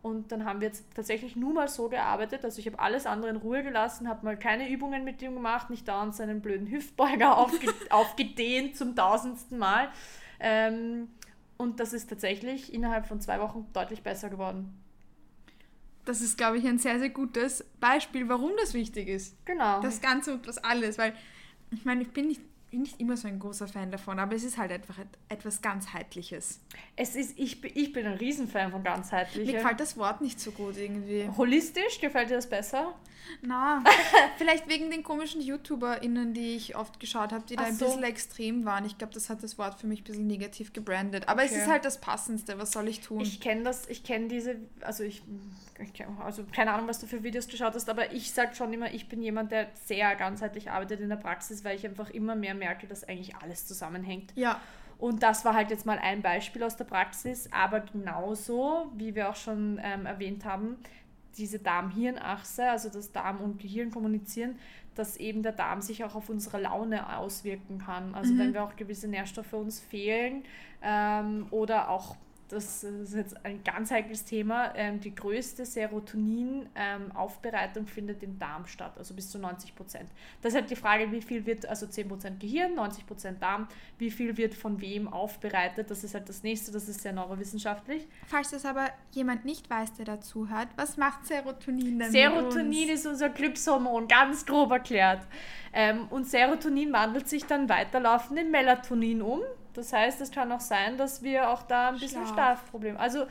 [0.06, 2.46] Und dann haben wir jetzt tatsächlich nur mal so gearbeitet.
[2.46, 5.72] Also ich habe alles andere in Ruhe gelassen, habe mal keine Übungen mit ihm gemacht,
[5.72, 9.89] nicht dauernd seinen blöden Hüftbeuger aufge aufgedehnt zum tausendsten Mal.
[10.39, 11.08] Ähm,
[11.58, 14.80] und das ist tatsächlich innerhalb von zwei Wochen deutlich besser geworden
[16.06, 19.36] das ist, glaube ich, ein sehr, sehr gutes Beispiel, warum das wichtig ist.
[19.44, 19.82] Genau.
[19.82, 21.15] Das Ganze und das alles, weil
[21.72, 22.41] ich meine, ich bin nicht,
[22.75, 24.97] bin nicht immer so ein großer Fan davon, aber es ist halt einfach
[25.29, 26.59] etwas ganzheitliches.
[26.97, 29.47] Es ist, ich, ich bin ein Riesenfan von ganzheitlich.
[29.47, 31.29] Mir gefällt das Wort nicht so gut irgendwie.
[31.38, 32.93] Holistisch, gefällt dir das besser?
[33.41, 33.83] Na,
[34.38, 37.85] vielleicht wegen den komischen YouTuberInnen, die ich oft geschaut habe, die Ach da ein so.
[37.85, 38.85] bisschen extrem waren.
[38.85, 41.27] Ich glaube, das hat das Wort für mich ein bisschen negativ gebrandet.
[41.27, 41.51] Aber okay.
[41.53, 42.57] es ist halt das Passendste.
[42.59, 43.21] Was soll ich tun?
[43.21, 45.21] Ich kenne das, ich kenne diese, also ich,
[45.79, 48.93] ich also keine Ahnung, was du für Videos geschaut hast, aber ich sage schon immer,
[48.93, 52.53] ich bin jemand, der sehr ganzheitlich arbeitet in der Praxis, weil ich einfach immer mehr
[52.53, 54.34] merke, dass eigentlich alles zusammenhängt.
[54.36, 54.60] Ja.
[54.97, 59.30] Und das war halt jetzt mal ein Beispiel aus der Praxis, aber genauso, wie wir
[59.30, 60.78] auch schon ähm, erwähnt haben,
[61.38, 64.58] diese Darm-Hirn-Achse, also das Darm und Gehirn kommunizieren,
[64.95, 68.15] dass eben der Darm sich auch auf unsere Laune auswirken kann.
[68.15, 68.39] Also mhm.
[68.39, 70.43] wenn wir auch gewisse Nährstoffe uns fehlen
[70.82, 72.15] ähm, oder auch
[72.49, 78.67] das ist jetzt ein ganz heikles Thema, ähm, die größte Serotonin-Aufbereitung ähm, findet im Darm
[78.67, 80.10] statt, also bis zu 90 Prozent.
[80.41, 83.67] Das ist halt die Frage, wie viel wird, also 10 Prozent Gehirn, 90 Prozent Darm,
[83.97, 88.08] wie viel wird von wem aufbereitet, das ist halt das nächste, das ist sehr neurowissenschaftlich.
[88.27, 92.12] Falls das aber jemand nicht weiß, der dazu hört, was macht Serotonin denn?
[92.12, 95.21] Serotonin ist unser Glückshormon, ganz grob erklärt.
[95.73, 99.41] Ähm, und Serotonin wandelt sich dann weiterlaufend in Melatonin um.
[99.75, 102.33] Das heißt, es kann auch sein, dass wir auch da ein bisschen Schlaf.
[102.33, 102.97] Schlafproblem.
[102.97, 103.25] Also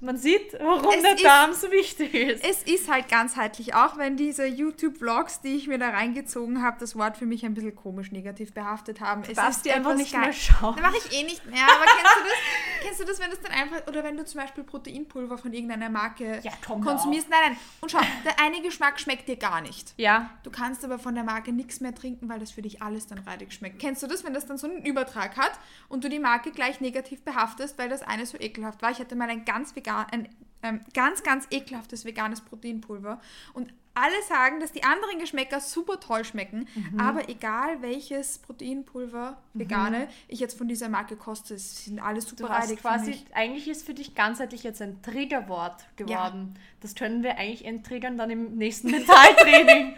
[0.00, 2.44] man sieht, warum es der ist, Darm so wichtig ist.
[2.44, 6.96] Es ist halt ganzheitlich, auch wenn diese YouTube-Vlogs, die ich mir da reingezogen habe, das
[6.96, 9.22] Wort für mich ein bisschen komisch negativ behaftet haben.
[9.22, 10.20] Du es darfst die einfach nicht geil.
[10.20, 10.76] mehr schauen.
[10.76, 11.64] Da mache ich eh nicht mehr.
[11.64, 12.32] Aber kennst du das?
[12.86, 15.88] kennst du das, wenn das dann einfach, oder wenn du zum Beispiel Proteinpulver von irgendeiner
[15.88, 17.28] Marke ja, konsumierst?
[17.30, 17.56] Nein, nein.
[17.80, 19.94] Und schau, der eine Geschmack schmeckt dir gar nicht.
[19.96, 20.30] Ja.
[20.42, 23.18] Du kannst aber von der Marke nichts mehr trinken, weil das für dich alles dann
[23.18, 23.78] reidig schmeckt.
[23.78, 25.52] Kennst du das, wenn das dann so einen Übertrag hat
[25.88, 28.90] und du die Marke gleich negativ behaftest, weil das eine so ekelhaft war?
[28.90, 30.28] Ich hatte mal ein ganz vegan vegan, ein
[30.62, 33.20] ähm, ganz, ganz ekelhaftes veganes Proteinpulver.
[33.52, 37.00] Und alle sagen, dass die anderen Geschmäcker super toll schmecken, mhm.
[37.00, 39.60] aber egal welches Proteinpulver, mhm.
[39.60, 43.94] vegane, ich jetzt von dieser Marke koste, sind alle super reidig quasi, Eigentlich ist für
[43.94, 46.54] dich ganzheitlich jetzt ein Triggerwort geworden.
[46.54, 46.60] Ja.
[46.80, 49.96] Das können wir eigentlich enttriggern dann im nächsten Mentaltraining.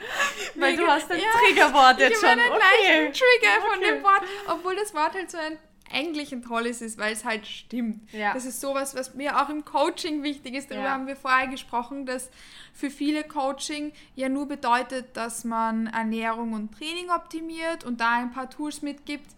[0.55, 2.39] weil du hast ein ja, Triggerwort jetzt schon.
[2.39, 3.13] Ich okay.
[3.13, 3.71] Trigger okay.
[3.71, 5.59] von dem Wort, obwohl das Wort halt so ein
[5.93, 8.13] eigentlich ein tolles ist, weil es halt stimmt.
[8.13, 8.35] Ja.
[8.35, 10.71] Das ist sowas, was mir auch im Coaching wichtig ist.
[10.71, 10.93] Darüber ja.
[10.93, 12.31] haben wir vorher gesprochen, dass
[12.73, 18.33] für viele Coaching ja nur bedeutet, dass man Ernährung und Training optimiert und da ein
[18.33, 19.31] paar Tools mitgibt.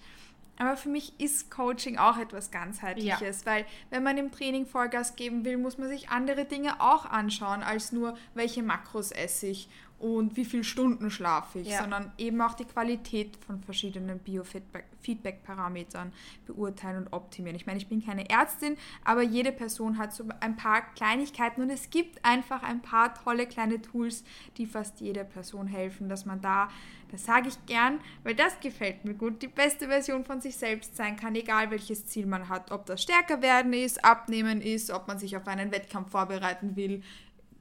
[0.59, 3.47] Aber für mich ist Coaching auch etwas ganzheitliches, ja.
[3.47, 7.63] weil wenn man im Training Vollgas geben will, muss man sich andere Dinge auch anschauen,
[7.63, 11.81] als nur welche Makros esse ich und wie viele Stunden schlafe ich, ja.
[11.83, 16.11] sondern eben auch die Qualität von verschiedenen Biofeedback-Parametern
[16.47, 17.55] beurteilen und optimieren.
[17.55, 21.69] Ich meine, ich bin keine Ärztin, aber jede Person hat so ein paar Kleinigkeiten und
[21.69, 24.25] es gibt einfach ein paar tolle kleine Tools,
[24.57, 26.71] die fast jeder Person helfen, dass man da,
[27.11, 30.97] das sage ich gern, weil das gefällt mir gut, die beste Version von sich selbst
[30.97, 35.09] sein kann, egal welches Ziel man hat, ob das stärker werden ist, abnehmen ist, ob
[35.09, 37.03] man sich auf einen Wettkampf vorbereiten will,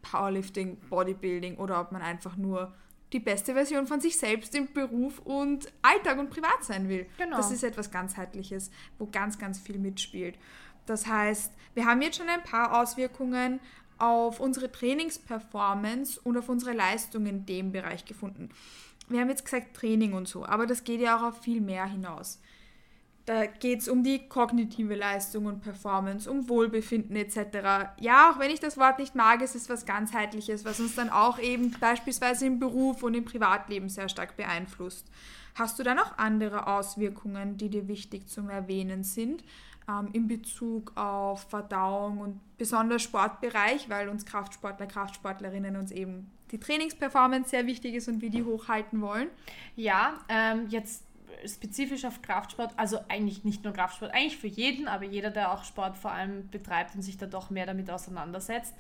[0.10, 2.74] Powerlifting, Bodybuilding oder ob man einfach nur
[3.14, 7.08] die beste Version von sich selbst im Beruf und Alltag und Privat sein will.
[7.18, 7.38] Genau.
[7.38, 8.70] Das ist etwas ganzheitliches,
[9.00, 10.38] wo ganz, ganz viel mitspielt.
[10.86, 13.60] Das heißt, wir haben jetzt schon ein paar Auswirkungen
[13.98, 18.50] auf unsere Trainingsperformance und auf unsere Leistung in dem Bereich gefunden.
[19.08, 21.86] Wir haben jetzt gesagt Training und so, aber das geht ja auch auf viel mehr
[21.86, 22.40] hinaus.
[23.26, 27.92] Da geht es um die kognitive Leistung und Performance, um Wohlbefinden etc.
[28.00, 31.10] Ja, auch wenn ich das Wort nicht mag, es ist was ganzheitliches, was uns dann
[31.10, 35.06] auch eben beispielsweise im Beruf und im Privatleben sehr stark beeinflusst.
[35.56, 39.44] Hast du da noch andere Auswirkungen, die dir wichtig zum Erwähnen sind?
[39.90, 46.60] Ähm, in Bezug auf Verdauung und besonders Sportbereich, weil uns Kraftsportler, Kraftsportlerinnen uns eben die
[46.60, 49.28] Trainingsperformance sehr wichtig ist und wir die hochhalten wollen.
[49.76, 51.04] Ja, ähm, jetzt
[51.46, 55.64] spezifisch auf Kraftsport, also eigentlich nicht nur Kraftsport, eigentlich für jeden, aber jeder, der auch
[55.64, 58.74] Sport vor allem betreibt und sich da doch mehr damit auseinandersetzt.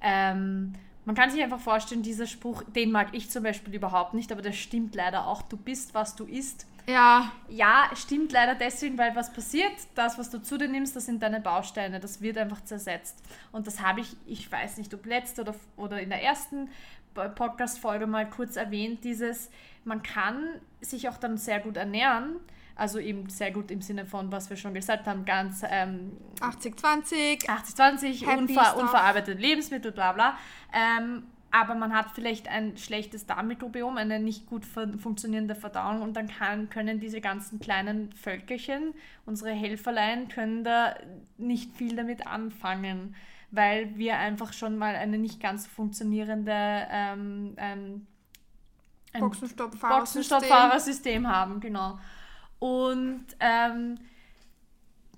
[0.00, 0.72] Ähm,
[1.04, 4.42] man kann sich einfach vorstellen, dieser Spruch, den mag ich zum Beispiel überhaupt nicht, aber
[4.42, 5.42] der stimmt leider auch.
[5.42, 6.66] Du bist, was du isst.
[6.86, 7.32] Ja.
[7.48, 11.22] Ja, stimmt leider deswegen, weil was passiert, das, was du zu dir nimmst, das sind
[11.22, 13.22] deine Bausteine, das wird einfach zersetzt.
[13.52, 16.68] Und das habe ich, ich weiß nicht, ob letzte oder, oder in der ersten
[17.14, 19.50] Podcast-Folge mal kurz erwähnt, dieses,
[19.84, 22.36] man kann sich auch dann sehr gut ernähren,
[22.76, 27.46] also eben sehr gut im Sinne von, was wir schon gesagt haben, ganz ähm, 80-20,
[27.46, 30.38] 80-20, unver unverarbeitete Lebensmittel, bla bla.
[30.72, 36.28] Ähm, aber man hat vielleicht ein schlechtes Darmmikrobiom, eine nicht gut funktionierende Verdauung und dann
[36.28, 38.94] kann, können diese ganzen kleinen Völkerchen,
[39.26, 40.94] unsere Helferlein, können da
[41.38, 43.16] nicht viel damit anfangen
[43.50, 46.52] weil wir einfach schon mal eine nicht ganz funktionierende
[46.90, 48.06] ähm, ähm,
[49.98, 51.98] Boxenstoppfahrersystem haben, genau.
[52.58, 53.98] Und ähm,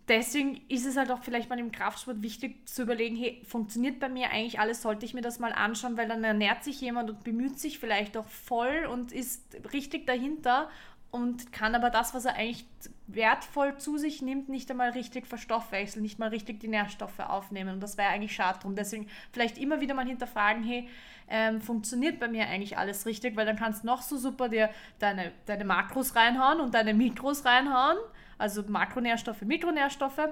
[0.08, 4.08] deswegen ist es halt auch vielleicht mal im Kraftsport wichtig zu überlegen, hey, funktioniert bei
[4.08, 7.24] mir eigentlich alles, sollte ich mir das mal anschauen, weil dann ernährt sich jemand und
[7.24, 10.70] bemüht sich vielleicht auch voll und ist richtig dahinter
[11.12, 12.66] und kann aber das, was er eigentlich
[13.06, 17.74] wertvoll zu sich nimmt, nicht einmal richtig verstoffwechseln, nicht mal richtig die Nährstoffe aufnehmen.
[17.74, 18.74] Und das wäre eigentlich schade drum.
[18.74, 20.88] Deswegen vielleicht immer wieder mal hinterfragen, hey,
[21.28, 23.36] ähm, funktioniert bei mir eigentlich alles richtig?
[23.36, 27.44] Weil dann kannst du noch so super dir deine, deine Makros reinhauen und deine Mikros
[27.44, 27.98] reinhauen
[28.42, 30.28] also Makronährstoffe, Mikronährstoffe,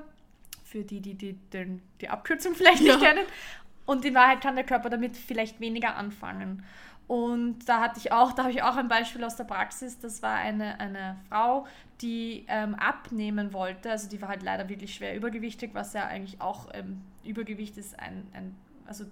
[0.65, 3.25] für die, die, die den, die Abkürzung vielleicht nicht kennen.
[3.87, 6.65] Und in Wahrheit kann der Körper damit vielleicht weniger anfangen.
[7.11, 9.99] Und da hatte ich auch, da habe ich auch ein Beispiel aus der Praxis.
[9.99, 11.67] Das war eine, eine Frau,
[12.01, 13.91] die ähm, abnehmen wollte.
[13.91, 17.99] Also die war halt leider wirklich schwer übergewichtig, was ja eigentlich auch ähm, Übergewicht ist
[17.99, 18.55] ein, ein
[18.87, 19.07] also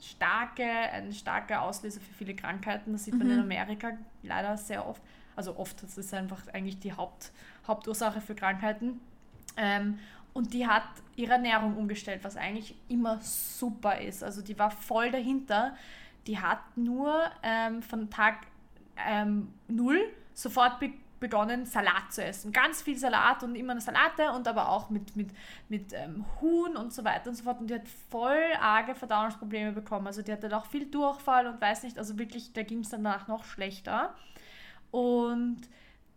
[0.00, 2.92] starke, ein starker Auslöser für viele Krankheiten.
[2.92, 3.42] Das sieht man in mhm.
[3.42, 5.02] Amerika leider sehr oft.
[5.36, 7.32] Also oft, das ist einfach eigentlich die Haupt,
[7.66, 8.98] Hauptursache für Krankheiten.
[9.58, 9.98] Ähm,
[10.32, 10.84] und die hat
[11.16, 14.24] ihre Ernährung umgestellt, was eigentlich immer super ist.
[14.24, 15.76] Also die war voll dahinter.
[16.26, 18.46] Die hat nur ähm, von Tag
[18.96, 20.00] ähm, null
[20.34, 22.50] sofort be begonnen, Salat zu essen.
[22.52, 25.30] Ganz viel Salat und immer eine Salate und aber auch mit, mit,
[25.68, 27.60] mit ähm, Huhn und so weiter und so fort.
[27.60, 30.08] Und die hat voll arge Verdauungsprobleme bekommen.
[30.08, 33.28] Also die hatte auch viel Durchfall und weiß nicht, also wirklich, da ging es danach
[33.28, 34.14] noch schlechter.
[34.90, 35.60] Und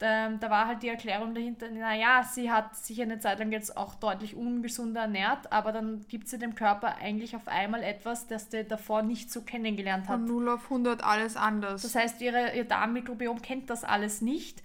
[0.02, 3.78] ähm, da war halt die Erklärung dahinter, naja, sie hat sich eine Zeit lang jetzt
[3.78, 8.50] auch deutlich ungesunder ernährt, aber dann gibt sie dem Körper eigentlich auf einmal etwas, das
[8.50, 10.20] der davor nicht so kennengelernt hat.
[10.20, 11.82] Von 0 auf 100 alles anders.
[11.82, 14.62] Das heißt, ihre, ihr Darmmikrobiom kennt das alles nicht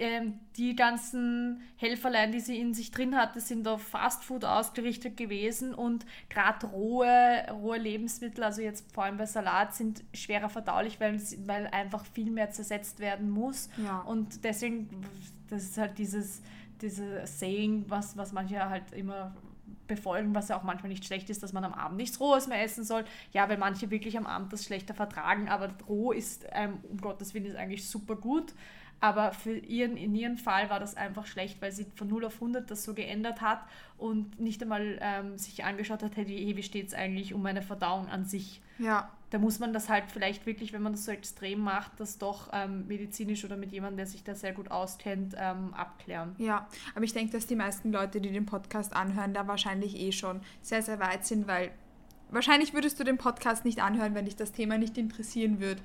[0.00, 5.74] ähm, die ganzen Helferlein, die sie in sich drin hatte, sind auf Fastfood ausgerichtet gewesen
[5.74, 11.20] und gerade rohe, rohe Lebensmittel, also jetzt vor allem bei Salat, sind schwerer verdaulich, weil,
[11.46, 13.68] weil einfach viel mehr zersetzt werden muss.
[13.76, 14.00] Ja.
[14.00, 14.88] Und deswegen,
[15.50, 16.40] das ist halt dieses,
[16.80, 19.34] dieses Saying, was, was manche halt immer
[19.86, 22.62] befolgen, was ja auch manchmal nicht schlecht ist, dass man am Abend nichts Rohes mehr
[22.62, 23.04] essen soll.
[23.32, 27.34] Ja, weil manche wirklich am Abend das schlechter vertragen, aber roh ist, ähm, um Gottes
[27.34, 28.54] Willen, ist eigentlich super gut.
[29.00, 32.34] Aber für ihren, in ihrem Fall war das einfach schlecht, weil sie von 0 auf
[32.34, 33.62] 100 das so geändert hat
[33.96, 38.08] und nicht einmal ähm, sich angeschaut hat, hey, wie steht es eigentlich um meine Verdauung
[38.08, 38.60] an sich.
[38.78, 39.10] Ja.
[39.30, 42.50] Da muss man das halt vielleicht wirklich, wenn man das so extrem macht, das doch
[42.52, 46.34] ähm, medizinisch oder mit jemandem, der sich da sehr gut auskennt, ähm, abklären.
[46.38, 50.12] Ja, aber ich denke, dass die meisten Leute, die den Podcast anhören, da wahrscheinlich eh
[50.12, 51.70] schon sehr, sehr weit sind, weil
[52.30, 55.80] wahrscheinlich würdest du den Podcast nicht anhören, wenn dich das Thema nicht interessieren würde.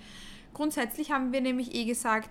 [0.54, 2.30] Grundsätzlich haben wir nämlich eh gesagt,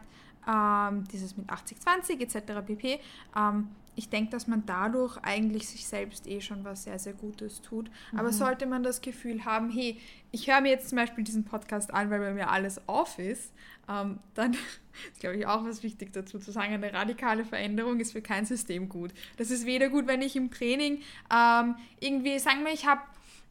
[0.48, 2.66] ähm, dieses mit 80-20 etc.
[2.66, 3.00] pp.
[3.36, 7.62] Ähm, ich denke, dass man dadurch eigentlich sich selbst eh schon was sehr, sehr Gutes
[7.62, 7.90] tut.
[8.12, 8.18] Mhm.
[8.18, 10.00] Aber sollte man das Gefühl haben, hey,
[10.32, 13.52] ich höre mir jetzt zum Beispiel diesen Podcast an, weil bei mir alles off ist,
[13.88, 14.52] ähm, dann
[15.12, 16.74] ist, glaube ich, auch was wichtig dazu zu sagen.
[16.74, 19.12] Eine radikale Veränderung ist für kein System gut.
[19.36, 21.02] Das ist weder gut, wenn ich im Training
[21.32, 23.02] ähm, irgendwie, sagen wir, ich habe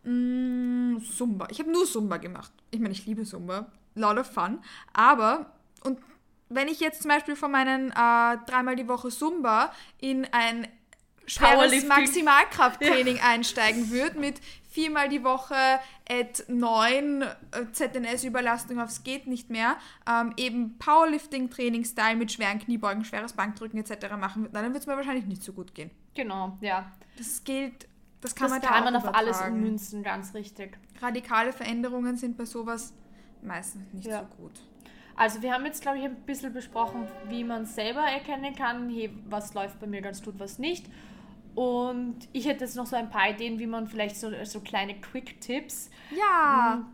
[0.10, 1.48] mm, Zumba.
[1.52, 2.52] Ich habe nur Zumba gemacht.
[2.72, 3.72] Ich meine, ich liebe Zumba.
[3.96, 4.60] Lot of fun.
[4.92, 5.52] Aber,
[5.84, 6.00] und
[6.56, 10.68] wenn ich jetzt zum Beispiel von meinen äh, dreimal die Woche Zumba in ein
[11.26, 13.24] schweres Maximalkrafttraining ja.
[13.24, 14.42] einsteigen würde mit
[14.74, 15.56] viermal die Woche
[16.10, 17.28] at 9 äh,
[17.72, 19.78] ZNS-Überlastung aufs geht nicht mehr,
[20.10, 24.16] ähm, eben Powerlifting-Training-Style mit schweren Kniebeugen, schweres Bankdrücken etc.
[24.18, 25.92] machen würde, dann wird es mir wahrscheinlich nicht so gut gehen.
[26.16, 26.92] Genau, ja.
[27.18, 27.88] Das gilt,
[28.22, 30.78] das kann das man da kann man auf alles ummünzen, ganz richtig.
[31.02, 32.94] Radikale Veränderungen sind bei sowas
[33.44, 34.22] meistens nicht ja.
[34.22, 34.54] so gut.
[35.16, 39.12] Also wir haben jetzt, glaube ich, ein bisschen besprochen, wie man selber erkennen kann, hey,
[39.30, 40.86] was läuft bei mir ganz gut, was nicht.
[41.56, 44.96] Und ich hätte jetzt noch so ein paar Ideen, wie man vielleicht so, so kleine
[44.96, 45.92] Quick-Tipps.
[46.12, 46.86] Ja, hm,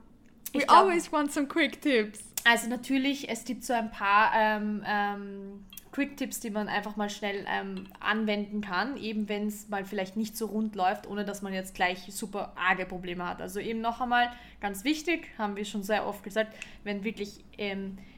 [0.54, 2.20] we glaub, always want some Quick-Tips.
[2.44, 7.46] Also natürlich, es gibt so ein paar ähm, ähm, Quick-Tipps, die man einfach mal schnell
[7.48, 11.54] ähm, anwenden kann, eben wenn es mal vielleicht nicht so rund läuft, ohne dass man
[11.54, 13.42] jetzt gleich super arge Probleme hat.
[13.42, 17.44] Also eben noch einmal ganz wichtig, haben wir schon sehr oft gesagt, wenn wirklich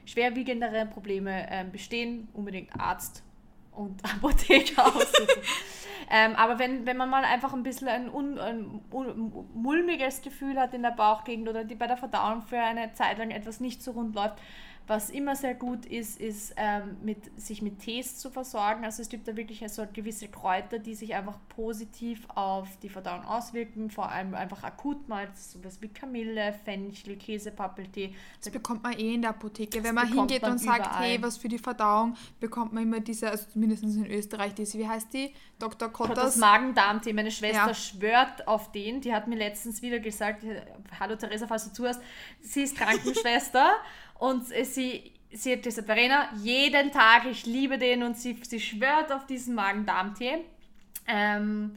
[0.06, 3.24] schwerwiegendere Probleme ähm, bestehen, unbedingt Arzt
[3.72, 5.42] und Apotheker aussuchen.
[6.12, 10.60] ähm, aber wenn, wenn man mal einfach ein bisschen ein, un, ein, un, mulmiges Gefühl
[10.60, 13.82] hat in der Bauchgegend oder die bei der Verdauung für eine Zeit lang etwas nicht
[13.82, 14.38] so rund läuft,
[14.88, 18.84] was immer sehr gut ist, ist ähm, mit, sich mit Tees zu versorgen.
[18.84, 23.24] Also es gibt da wirklich so gewisse Kräuter, die sich einfach positiv auf die Verdauung
[23.24, 28.14] auswirken, vor allem einfach akut mal, sowas wie Kamille, Fenchel, Käsepappeltee.
[28.44, 29.84] Das bekommt man eh in der Apotheke.
[29.84, 33.30] Wenn man hingeht man und sagt, hey, was für die Verdauung, bekommt man immer diese,
[33.30, 35.34] also zumindest in Österreich, diese, wie heißt die?
[35.60, 35.90] Dr.
[35.90, 36.16] Kottas.
[36.18, 37.14] Das Magen-Darm-Tee.
[37.14, 37.74] Meine Schwester Ja.
[37.74, 39.02] schwört auf den.
[39.02, 40.44] Die hat mir letztens wieder gesagt,
[41.00, 42.02] hallo Theresa, falls du zuhörst,
[42.42, 43.74] sie ist Krankenschwester
[44.22, 49.12] und sie, sie hat gesagt, Verena, jeden Tag, ich liebe den und sie, sie schwört
[49.12, 50.46] auf diesen Magen-Darm-Tee.
[51.08, 51.76] Ähm,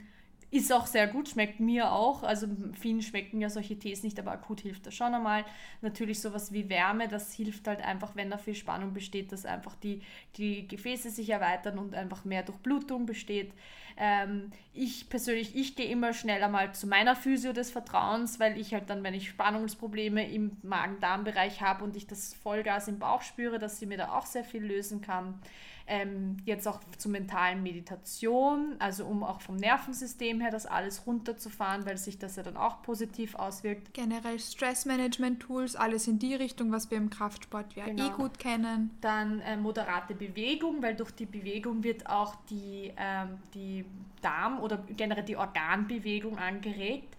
[0.51, 2.23] ist auch sehr gut, schmeckt mir auch.
[2.23, 2.47] Also
[2.79, 5.47] vielen schmecken ja solche Tees nicht, aber akut hilft das schon einmal.
[5.81, 9.75] Natürlich sowas wie Wärme, das hilft halt einfach, wenn da viel Spannung besteht, dass einfach
[9.77, 10.03] die,
[10.37, 13.55] die Gefäße sich erweitern und einfach mehr Durchblutung besteht.
[13.97, 18.75] Ähm, ich persönlich, ich gehe immer schneller mal zu meiner Physio des Vertrauens, weil ich
[18.75, 23.59] halt dann, wenn ich Spannungsprobleme im Magen-Darm-Bereich habe und ich das Vollgas im Bauch spüre,
[23.59, 25.41] dass sie mir da auch sehr viel lösen kann.
[25.87, 31.85] Ähm, jetzt auch zur mentalen Meditation, also um auch vom Nervensystem her das alles runterzufahren,
[31.85, 33.93] weil sich das ja dann auch positiv auswirkt.
[33.93, 38.07] Generell Stressmanagement-Tools, alles in die Richtung, was wir im Kraftsport ja Genau.
[38.07, 38.97] eh gut kennen.
[39.01, 43.85] Dann äh, moderate Bewegung, weil durch die Bewegung wird auch die, ähm, die
[44.23, 47.15] Darm- oder generell die Organbewegung angeregt.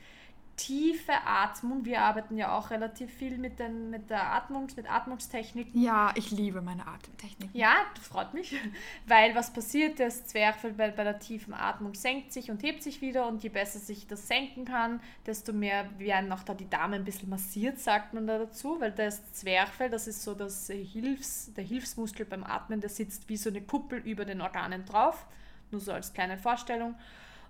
[0.57, 5.81] Tiefe Atmung, wir arbeiten ja auch relativ viel mit, den, mit der Atmung, mit Atmungstechniken.
[5.81, 7.49] Ja, ich liebe meine Atemtechnik.
[7.53, 8.55] Ja, das freut mich,
[9.07, 13.01] weil was passiert, das Zwerchfell bei, bei der tiefen Atmung senkt sich und hebt sich
[13.01, 16.95] wieder und je besser sich das senken kann, desto mehr werden auch da die Darme
[16.95, 21.53] ein bisschen massiert, sagt man da dazu, weil das Zwerchfell, das ist so das Hilfs,
[21.53, 25.25] der Hilfsmuskel beim Atmen, der sitzt wie so eine Kuppel über den Organen drauf,
[25.71, 26.95] nur so als kleine Vorstellung.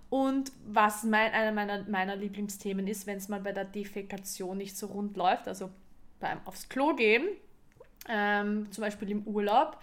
[0.08, 4.76] Und was mein, einer meiner, meiner Lieblingsthemen ist, wenn es mal bei der Defekation nicht
[4.76, 5.70] so rund läuft, also
[6.20, 7.26] beim aufs Klo gehen,
[8.08, 9.78] ähm, zum Beispiel im Urlaub,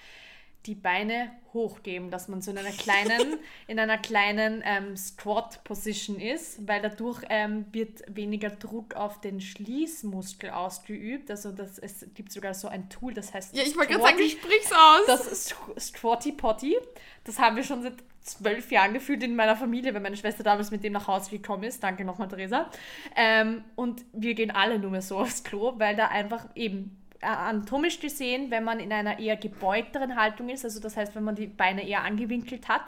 [0.65, 6.65] die Beine hochgeben, dass man so in einer kleinen, in einer kleinen ähm, Squat-Position ist,
[6.67, 11.29] weil dadurch ähm, wird weniger Druck auf den Schließmuskel ausgeübt.
[11.29, 14.19] Also das, es gibt sogar so ein Tool, das heißt Ja, ich wollte gerade sagen,
[14.19, 15.05] ich sprich's aus.
[15.07, 16.77] das ist Squatty Potty.
[17.25, 20.71] Das haben wir schon seit zwölf Jahren gefühlt in meiner Familie, weil meine Schwester damals
[20.71, 21.83] mit dem nach Hause gekommen ist.
[21.83, 22.69] Danke nochmal, Theresa.
[23.15, 27.25] Ähm, und wir gehen alle nur mehr so aufs Klo, weil da einfach eben äh,
[27.25, 31.35] anatomisch gesehen, wenn man in einer eher gebeugteren Haltung ist, also das heißt, wenn man
[31.35, 32.83] die Beine eher angewinkelt hat,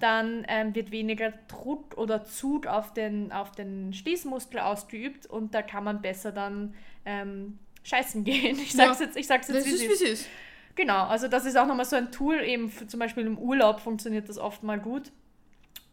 [0.00, 5.62] dann ähm, wird weniger Druck oder Zug auf den, auf den Schließmuskel ausgeübt und da
[5.62, 6.74] kann man besser dann
[7.06, 8.58] ähm, scheißen gehen.
[8.62, 9.06] Ich sag's Ja.
[9.06, 10.28] jetzt, ich sag's jetzt, das wie ist, es ist.
[10.76, 14.28] Genau, also das ist auch nochmal so ein Tool, eben zum Beispiel im Urlaub funktioniert
[14.28, 15.10] das oft mal gut.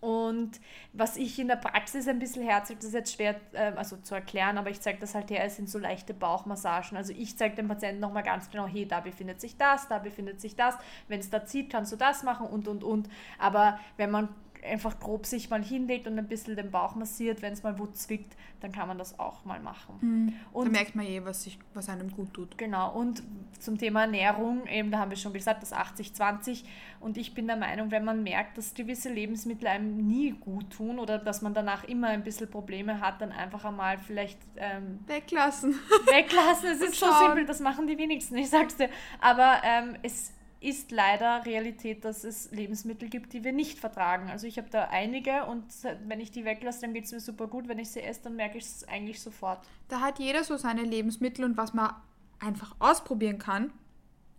[0.02, 0.60] Und
[0.92, 4.14] was ich in der Praxis ein bisschen herzeige, das ist jetzt schwer ähm, also zu
[4.14, 6.98] erklären, aber ich zeige das halt her, es sind so leichte Bauchmassagen.
[6.98, 10.42] Also ich zeige dem Patienten nochmal ganz genau, hey, da befindet sich das, da befindet
[10.42, 10.78] sich das.
[11.08, 13.08] Wenn es da zieht, kannst du das machen und, und, und.
[13.40, 14.28] Aber wenn man
[14.64, 17.88] einfach grob sich mal hinlegt und ein bisschen den Bauch massiert, wenn es mal wo
[17.88, 20.34] zwickt, dann kann man das auch mal machen.
[20.54, 22.58] Da Und merkt man eh, was, sich, was einem gut tut.
[22.58, 23.24] Genau, und
[23.60, 26.64] zum Thema Ernährung, eben, da haben wir schon gesagt, das 80-20.
[27.00, 31.00] Und ich bin der Meinung, wenn man merkt, dass gewisse Lebensmittel einem nie gut tun
[31.00, 35.74] oder dass man danach immer ein bisschen Probleme hat, dann einfach einmal vielleicht ähm, Weglassen.
[36.06, 36.70] weglassen.
[36.70, 38.90] Es ist so simpel, das machen die wenigsten, ich sag's dir.
[39.20, 44.30] Aber ähm, es ist leider Realität, dass es Lebensmittel gibt, die wir nicht vertragen.
[44.30, 45.66] Also ich habe da einige und
[46.08, 47.68] wenn ich die weglasse, dann geht es mir super gut.
[47.68, 49.60] Wenn ich sie esse, dann merke ich es eigentlich sofort.
[49.90, 51.94] Da hat jeder so seine Lebensmittel und was man
[52.40, 53.72] einfach ausprobieren kann.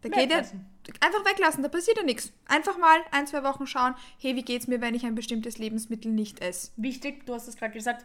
[0.00, 0.66] Da geht ja Weglassen.
[1.00, 2.32] einfach weglassen, da passiert ja nichts.
[2.46, 6.12] Einfach mal ein, zwei Wochen schauen, hey, wie geht's mir, wenn ich ein bestimmtes Lebensmittel
[6.12, 6.72] nicht esse?
[6.76, 8.04] Wichtig, du hast es gerade gesagt,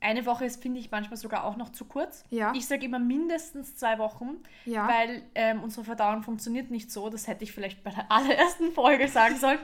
[0.00, 2.24] eine Woche ist, finde ich, manchmal sogar auch noch zu kurz.
[2.30, 2.52] Ja.
[2.54, 4.86] Ich sage immer mindestens zwei Wochen, Ja.
[4.88, 7.08] weil ähm, unsere Verdauung funktioniert nicht so.
[7.10, 9.58] Das hätte ich vielleicht bei der allerersten Folge sagen sollen.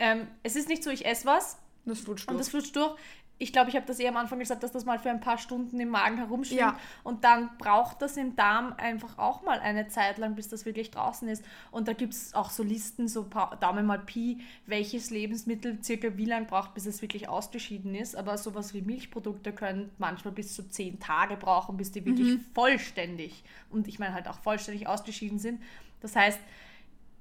[0.00, 2.38] Ähm, es ist nicht so, ich esse was Das flutscht und durch.
[2.46, 2.96] das flutscht durch.
[3.38, 5.38] Ich glaube, ich habe das eher am Anfang gesagt, dass das mal für ein paar
[5.38, 6.60] Stunden im Magen herumschwimmt.
[6.60, 6.78] Ja.
[7.04, 10.90] Und dann braucht das im Darm einfach auch mal eine Zeit lang, bis das wirklich
[10.90, 11.44] draußen ist.
[11.70, 13.26] Und da gibt es auch so Listen, so
[13.60, 18.16] Daumen mal Pi, welches Lebensmittel circa wie lange braucht, bis es wirklich ausgeschieden ist.
[18.16, 23.44] Aber sowas wie Milchprodukte können manchmal bis zu zehn Tage brauchen, bis die wirklich vollständig
[23.70, 25.62] und ich meine halt auch vollständig ausgeschieden sind.
[26.00, 26.40] Das heißt,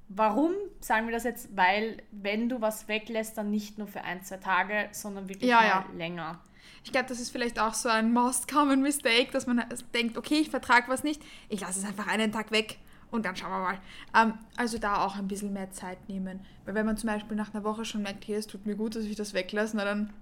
[0.09, 1.55] Warum sagen wir das jetzt?
[1.55, 5.57] Weil, wenn du was weglässt, dann nicht nur für ein, zwei Tage, sondern wirklich Ja,
[5.57, 5.85] mal ja.
[5.95, 6.39] länger.
[6.83, 10.35] Ich glaube, das ist vielleicht auch so ein most common mistake, dass man denkt, okay,
[10.35, 12.77] ich vertrage was nicht, ich lasse es einfach einen Tag weg
[13.11, 13.79] und dann schauen wir mal.
[14.15, 16.39] Ähm, also da auch ein bisschen mehr Zeit nehmen.
[16.65, 18.95] Weil wenn man zum Beispiel nach einer Woche schon merkt, hey, es tut mir gut,
[18.95, 20.13] dass ich das weglasse, na dann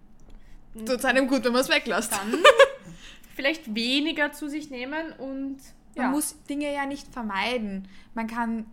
[0.73, 2.11] tut es einem gut, wenn man es weglässt.
[2.11, 2.35] Dann
[3.35, 5.57] vielleicht weniger zu sich nehmen und
[5.95, 6.09] Man ja.
[6.09, 7.87] muss Dinge ja nicht vermeiden.
[8.13, 8.65] Man kann,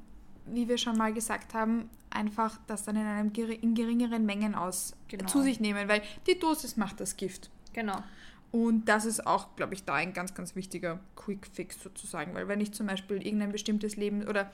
[0.47, 4.95] wie wir schon mal gesagt haben, einfach das dann in, einem, in geringeren Mengen aus
[5.09, 5.27] Genau.
[5.27, 7.51] zu sich nehmen, weil die Dosis macht das Gift.
[7.73, 8.03] genau.
[8.51, 12.35] Und das ist auch, glaube ich, da ein ganz, ganz wichtiger Quick Fix sozusagen.
[12.35, 14.51] Weil wenn ich zum Beispiel irgendein bestimmtes Leben oder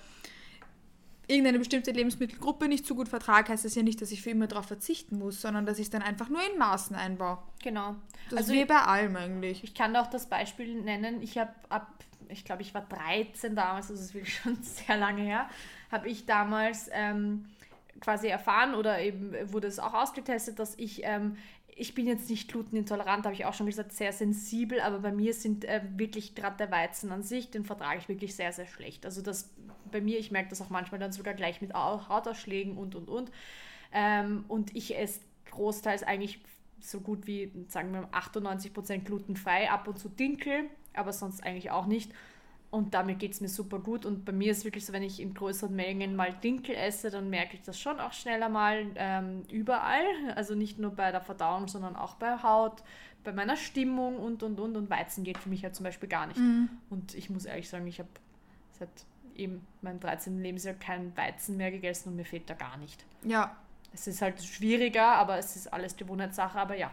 [1.26, 4.46] irgendeine bestimmte Lebensmittelgruppe nicht so gut vertrage, heißt das ja nicht, dass ich für immer
[4.46, 7.38] darauf verzichten muss, sondern dass ich es dann einfach nur in Maßen einbaue.
[7.62, 7.96] Genau.
[8.30, 9.64] Das also wie bei allem eigentlich.
[9.64, 11.20] Ich kann auch das Beispiel nennen.
[11.20, 11.92] Ich habe ab,
[12.28, 15.48] ich glaube, ich war 13 damals, also das ist wirklich schon sehr lange her,
[15.90, 17.46] habe ich damals ähm,
[18.00, 21.36] quasi erfahren oder eben wurde es auch ausgetestet, dass ich ähm,
[21.78, 25.32] ich bin jetzt nicht glutenintolerant, habe ich auch schon gesagt, sehr sensibel, aber bei mir
[25.32, 29.06] sind äh, wirklich gerade der Weizen an sich, den vertrage ich wirklich sehr, sehr schlecht.
[29.06, 29.50] Also das
[29.90, 33.30] bei mir, ich merke das auch manchmal dann sogar gleich mit Hautausschlägen und und und.
[33.92, 35.20] Ähm, und ich esse
[35.50, 36.40] großteils eigentlich
[36.80, 40.64] so gut wie, sagen wir, 98% glutenfrei, ab und zu Dinkel,
[40.94, 42.12] aber sonst eigentlich auch nicht.
[42.70, 44.04] Und damit geht es mir super gut.
[44.04, 47.10] Und bei mir ist es wirklich so, wenn ich in größeren Mengen mal Dinkel esse,
[47.10, 50.04] dann merke ich das schon auch schneller mal ähm, überall.
[50.34, 52.82] Also nicht nur bei der Verdauung, sondern auch bei Haut,
[53.24, 54.76] bei meiner Stimmung und und und.
[54.76, 56.38] Und Weizen geht für mich halt zum Beispiel gar nicht.
[56.38, 56.68] Mhm.
[56.90, 58.10] Und ich muss ehrlich sagen, ich habe
[58.78, 58.90] seit
[59.34, 60.42] eben meinem 13.
[60.42, 63.04] Lebensjahr kein Weizen mehr gegessen und mir fehlt da gar nicht.
[63.22, 63.56] Ja.
[63.94, 66.90] Es ist halt schwieriger, aber es ist alles Gewohnheitssache, aber ja.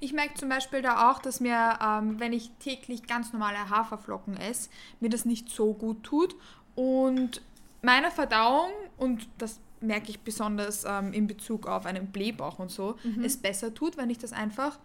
[0.00, 4.36] Ich merke zum Beispiel da auch, dass mir, ähm, wenn ich täglich ganz normale Haferflocken
[4.36, 4.70] esse,
[5.00, 6.34] mir das nicht so gut tut.
[6.74, 7.42] Und
[7.82, 12.96] meine Verdauung, und das merke ich besonders ähm, in Bezug auf einen Blähbauch und so,
[13.02, 13.24] mhm.
[13.24, 14.78] es besser tut, wenn ich das einfach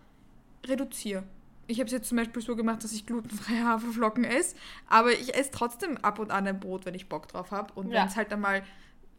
[0.66, 1.24] reduziere.
[1.68, 4.56] Ich habe es jetzt zum Beispiel so gemacht, dass ich glutenfreie Haferflocken esse,
[4.88, 7.74] aber ich esse trotzdem ab und an ein Brot, wenn ich Bock drauf habe.
[7.74, 8.02] Und ja.
[8.02, 8.64] wenn es halt einmal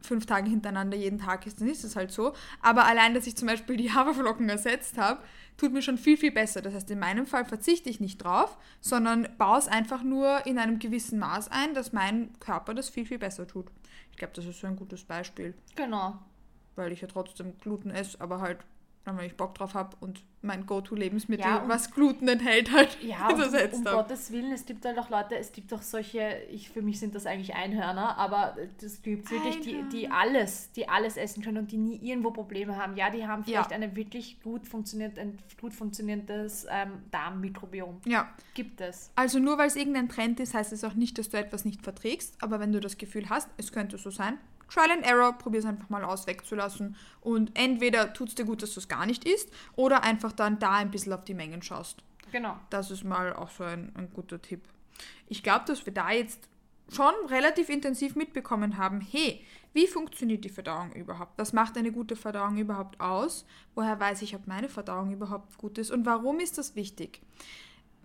[0.00, 2.32] fünf Tage hintereinander jeden Tag ist, dann ist es halt so.
[2.62, 5.22] Aber allein, dass ich zum Beispiel die Haferflocken ersetzt habe,
[5.56, 6.62] tut mir schon viel, viel besser.
[6.62, 10.58] Das heißt, in meinem Fall verzichte ich nicht drauf, sondern baue es einfach nur in
[10.58, 13.66] einem gewissen Maß ein, dass mein Körper das viel, viel besser tut.
[14.10, 15.54] Ich glaube, das ist so ein gutes Beispiel.
[15.74, 16.18] Genau.
[16.74, 18.58] Weil ich ja trotzdem Gluten esse, aber halt
[19.14, 23.74] wenn ich Bock drauf habe und mein Go-To-Lebensmittel, ja, was Gluten enthält, halt ja, ersetzt
[23.74, 26.82] um, um Gottes Willen, es gibt halt auch Leute, es gibt auch solche, ich, für
[26.82, 31.42] mich sind das eigentlich Einhörner, aber es gibt wirklich, die, die alles, die alles essen
[31.42, 32.96] können und die nie irgendwo Probleme haben.
[32.96, 33.76] Ja, die haben vielleicht ja.
[33.76, 38.00] eine wirklich gut funktionierend, ein gut funktionierendes ähm, Darmmikrobiom.
[38.06, 38.28] Ja.
[38.54, 39.10] Gibt es.
[39.16, 41.82] Also nur weil es irgendein Trend ist, heißt es auch nicht, dass du etwas nicht
[41.82, 44.38] verträgst, aber wenn du das Gefühl hast, es könnte so sein,
[44.68, 46.96] Trial and Error, probier es einfach mal aus, wegzulassen.
[47.20, 50.58] Und entweder tut es dir gut, dass du es gar nicht isst, oder einfach dann
[50.58, 52.02] da ein bisschen auf die Mengen schaust.
[52.32, 52.56] Genau.
[52.70, 54.62] Das ist mal auch so ein, ein guter Tipp.
[55.28, 56.48] Ich glaube, dass wir da jetzt
[56.92, 61.32] schon relativ intensiv mitbekommen haben, hey, wie funktioniert die Verdauung überhaupt?
[61.36, 63.44] Was macht eine gute Verdauung überhaupt aus?
[63.74, 65.90] Woher weiß ich, ob meine Verdauung überhaupt gut ist?
[65.90, 67.20] Und warum ist das wichtig?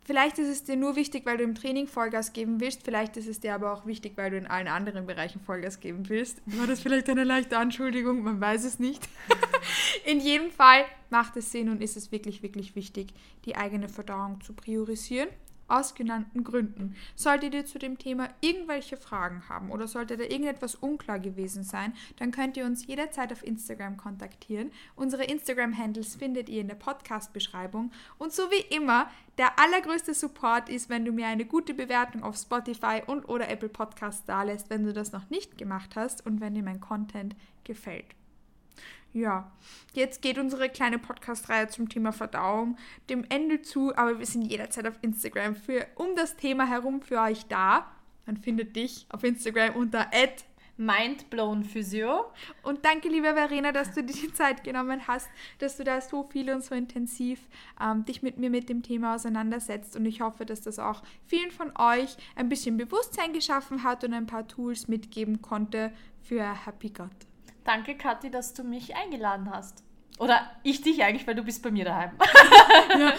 [0.04, 2.84] Vielleicht ist es dir nur wichtig, weil du im Training Vollgas geben willst.
[2.84, 6.10] Vielleicht ist es dir aber auch wichtig, weil du in allen anderen Bereichen Vollgas geben
[6.10, 6.42] willst.
[6.46, 8.24] War das vielleicht eine leichte Anschuldigung?
[8.24, 9.08] Man weiß es nicht.
[10.06, 13.14] in jedem Fall macht es Sinn und ist es wirklich, wirklich wichtig,
[13.46, 15.30] die eigene Verdauung zu priorisieren
[15.72, 16.96] aus genannten Gründen.
[17.16, 21.94] Solltet ihr zu dem Thema irgendwelche Fragen haben oder sollte da irgendetwas unklar gewesen sein,
[22.18, 24.72] dann könnt ihr uns jederzeit auf Instagram kontaktieren.
[24.96, 27.92] Unsere Instagram-Handles findet ihr in der Podcast-Beschreibung.
[28.18, 32.36] Und so wie immer, der allergrößte Support ist, wenn du mir eine gute Bewertung auf
[32.36, 36.54] Spotify und oder Apple Podcasts dalässt, wenn du das noch nicht gemacht hast und wenn
[36.54, 38.21] dir mein Content gefällt.
[39.14, 39.52] Ja,
[39.94, 42.78] jetzt geht unsere kleine Podcast-Reihe zum Thema Verdauung
[43.10, 47.20] dem Ende zu, aber wir sind jederzeit auf Instagram für um das Thema herum für
[47.20, 47.92] euch da.
[48.26, 50.08] Man findet dich auf Instagram unter
[50.78, 52.26] mindblownphysio.
[52.64, 56.24] Und danke, liebe Verena, dass du dir die Zeit genommen hast, dass du da so
[56.24, 57.40] viel und so intensiv
[57.80, 59.96] ähm, dich mit mir mit dem Thema auseinandersetzt.
[59.96, 64.14] Und ich hoffe, dass das auch vielen von euch ein bisschen Bewusstsein geschaffen hat und
[64.14, 65.92] ein paar Tools mitgeben konnte
[66.22, 67.31] für Happy God.
[67.64, 69.84] Danke, Kathi, dass du mich eingeladen hast.
[70.20, 72.12] Oder ich dich eigentlich, weil du bist bei mir daheim.
[73.00, 73.14] ja,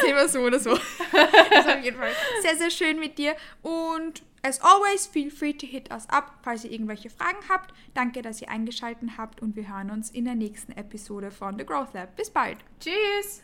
[0.00, 0.70] sehen wir so oder so.
[0.70, 3.34] Das auf jeden Fall sehr, sehr schön mit dir.
[3.62, 7.74] Und as always, feel free to hit us up, falls ihr irgendwelche Fragen habt.
[7.94, 11.66] Danke, dass ihr eingeschaltet habt und wir hören uns in der nächsten Episode von The
[11.66, 12.14] Growth Lab.
[12.14, 12.58] Bis bald.
[12.78, 13.42] Tschüss.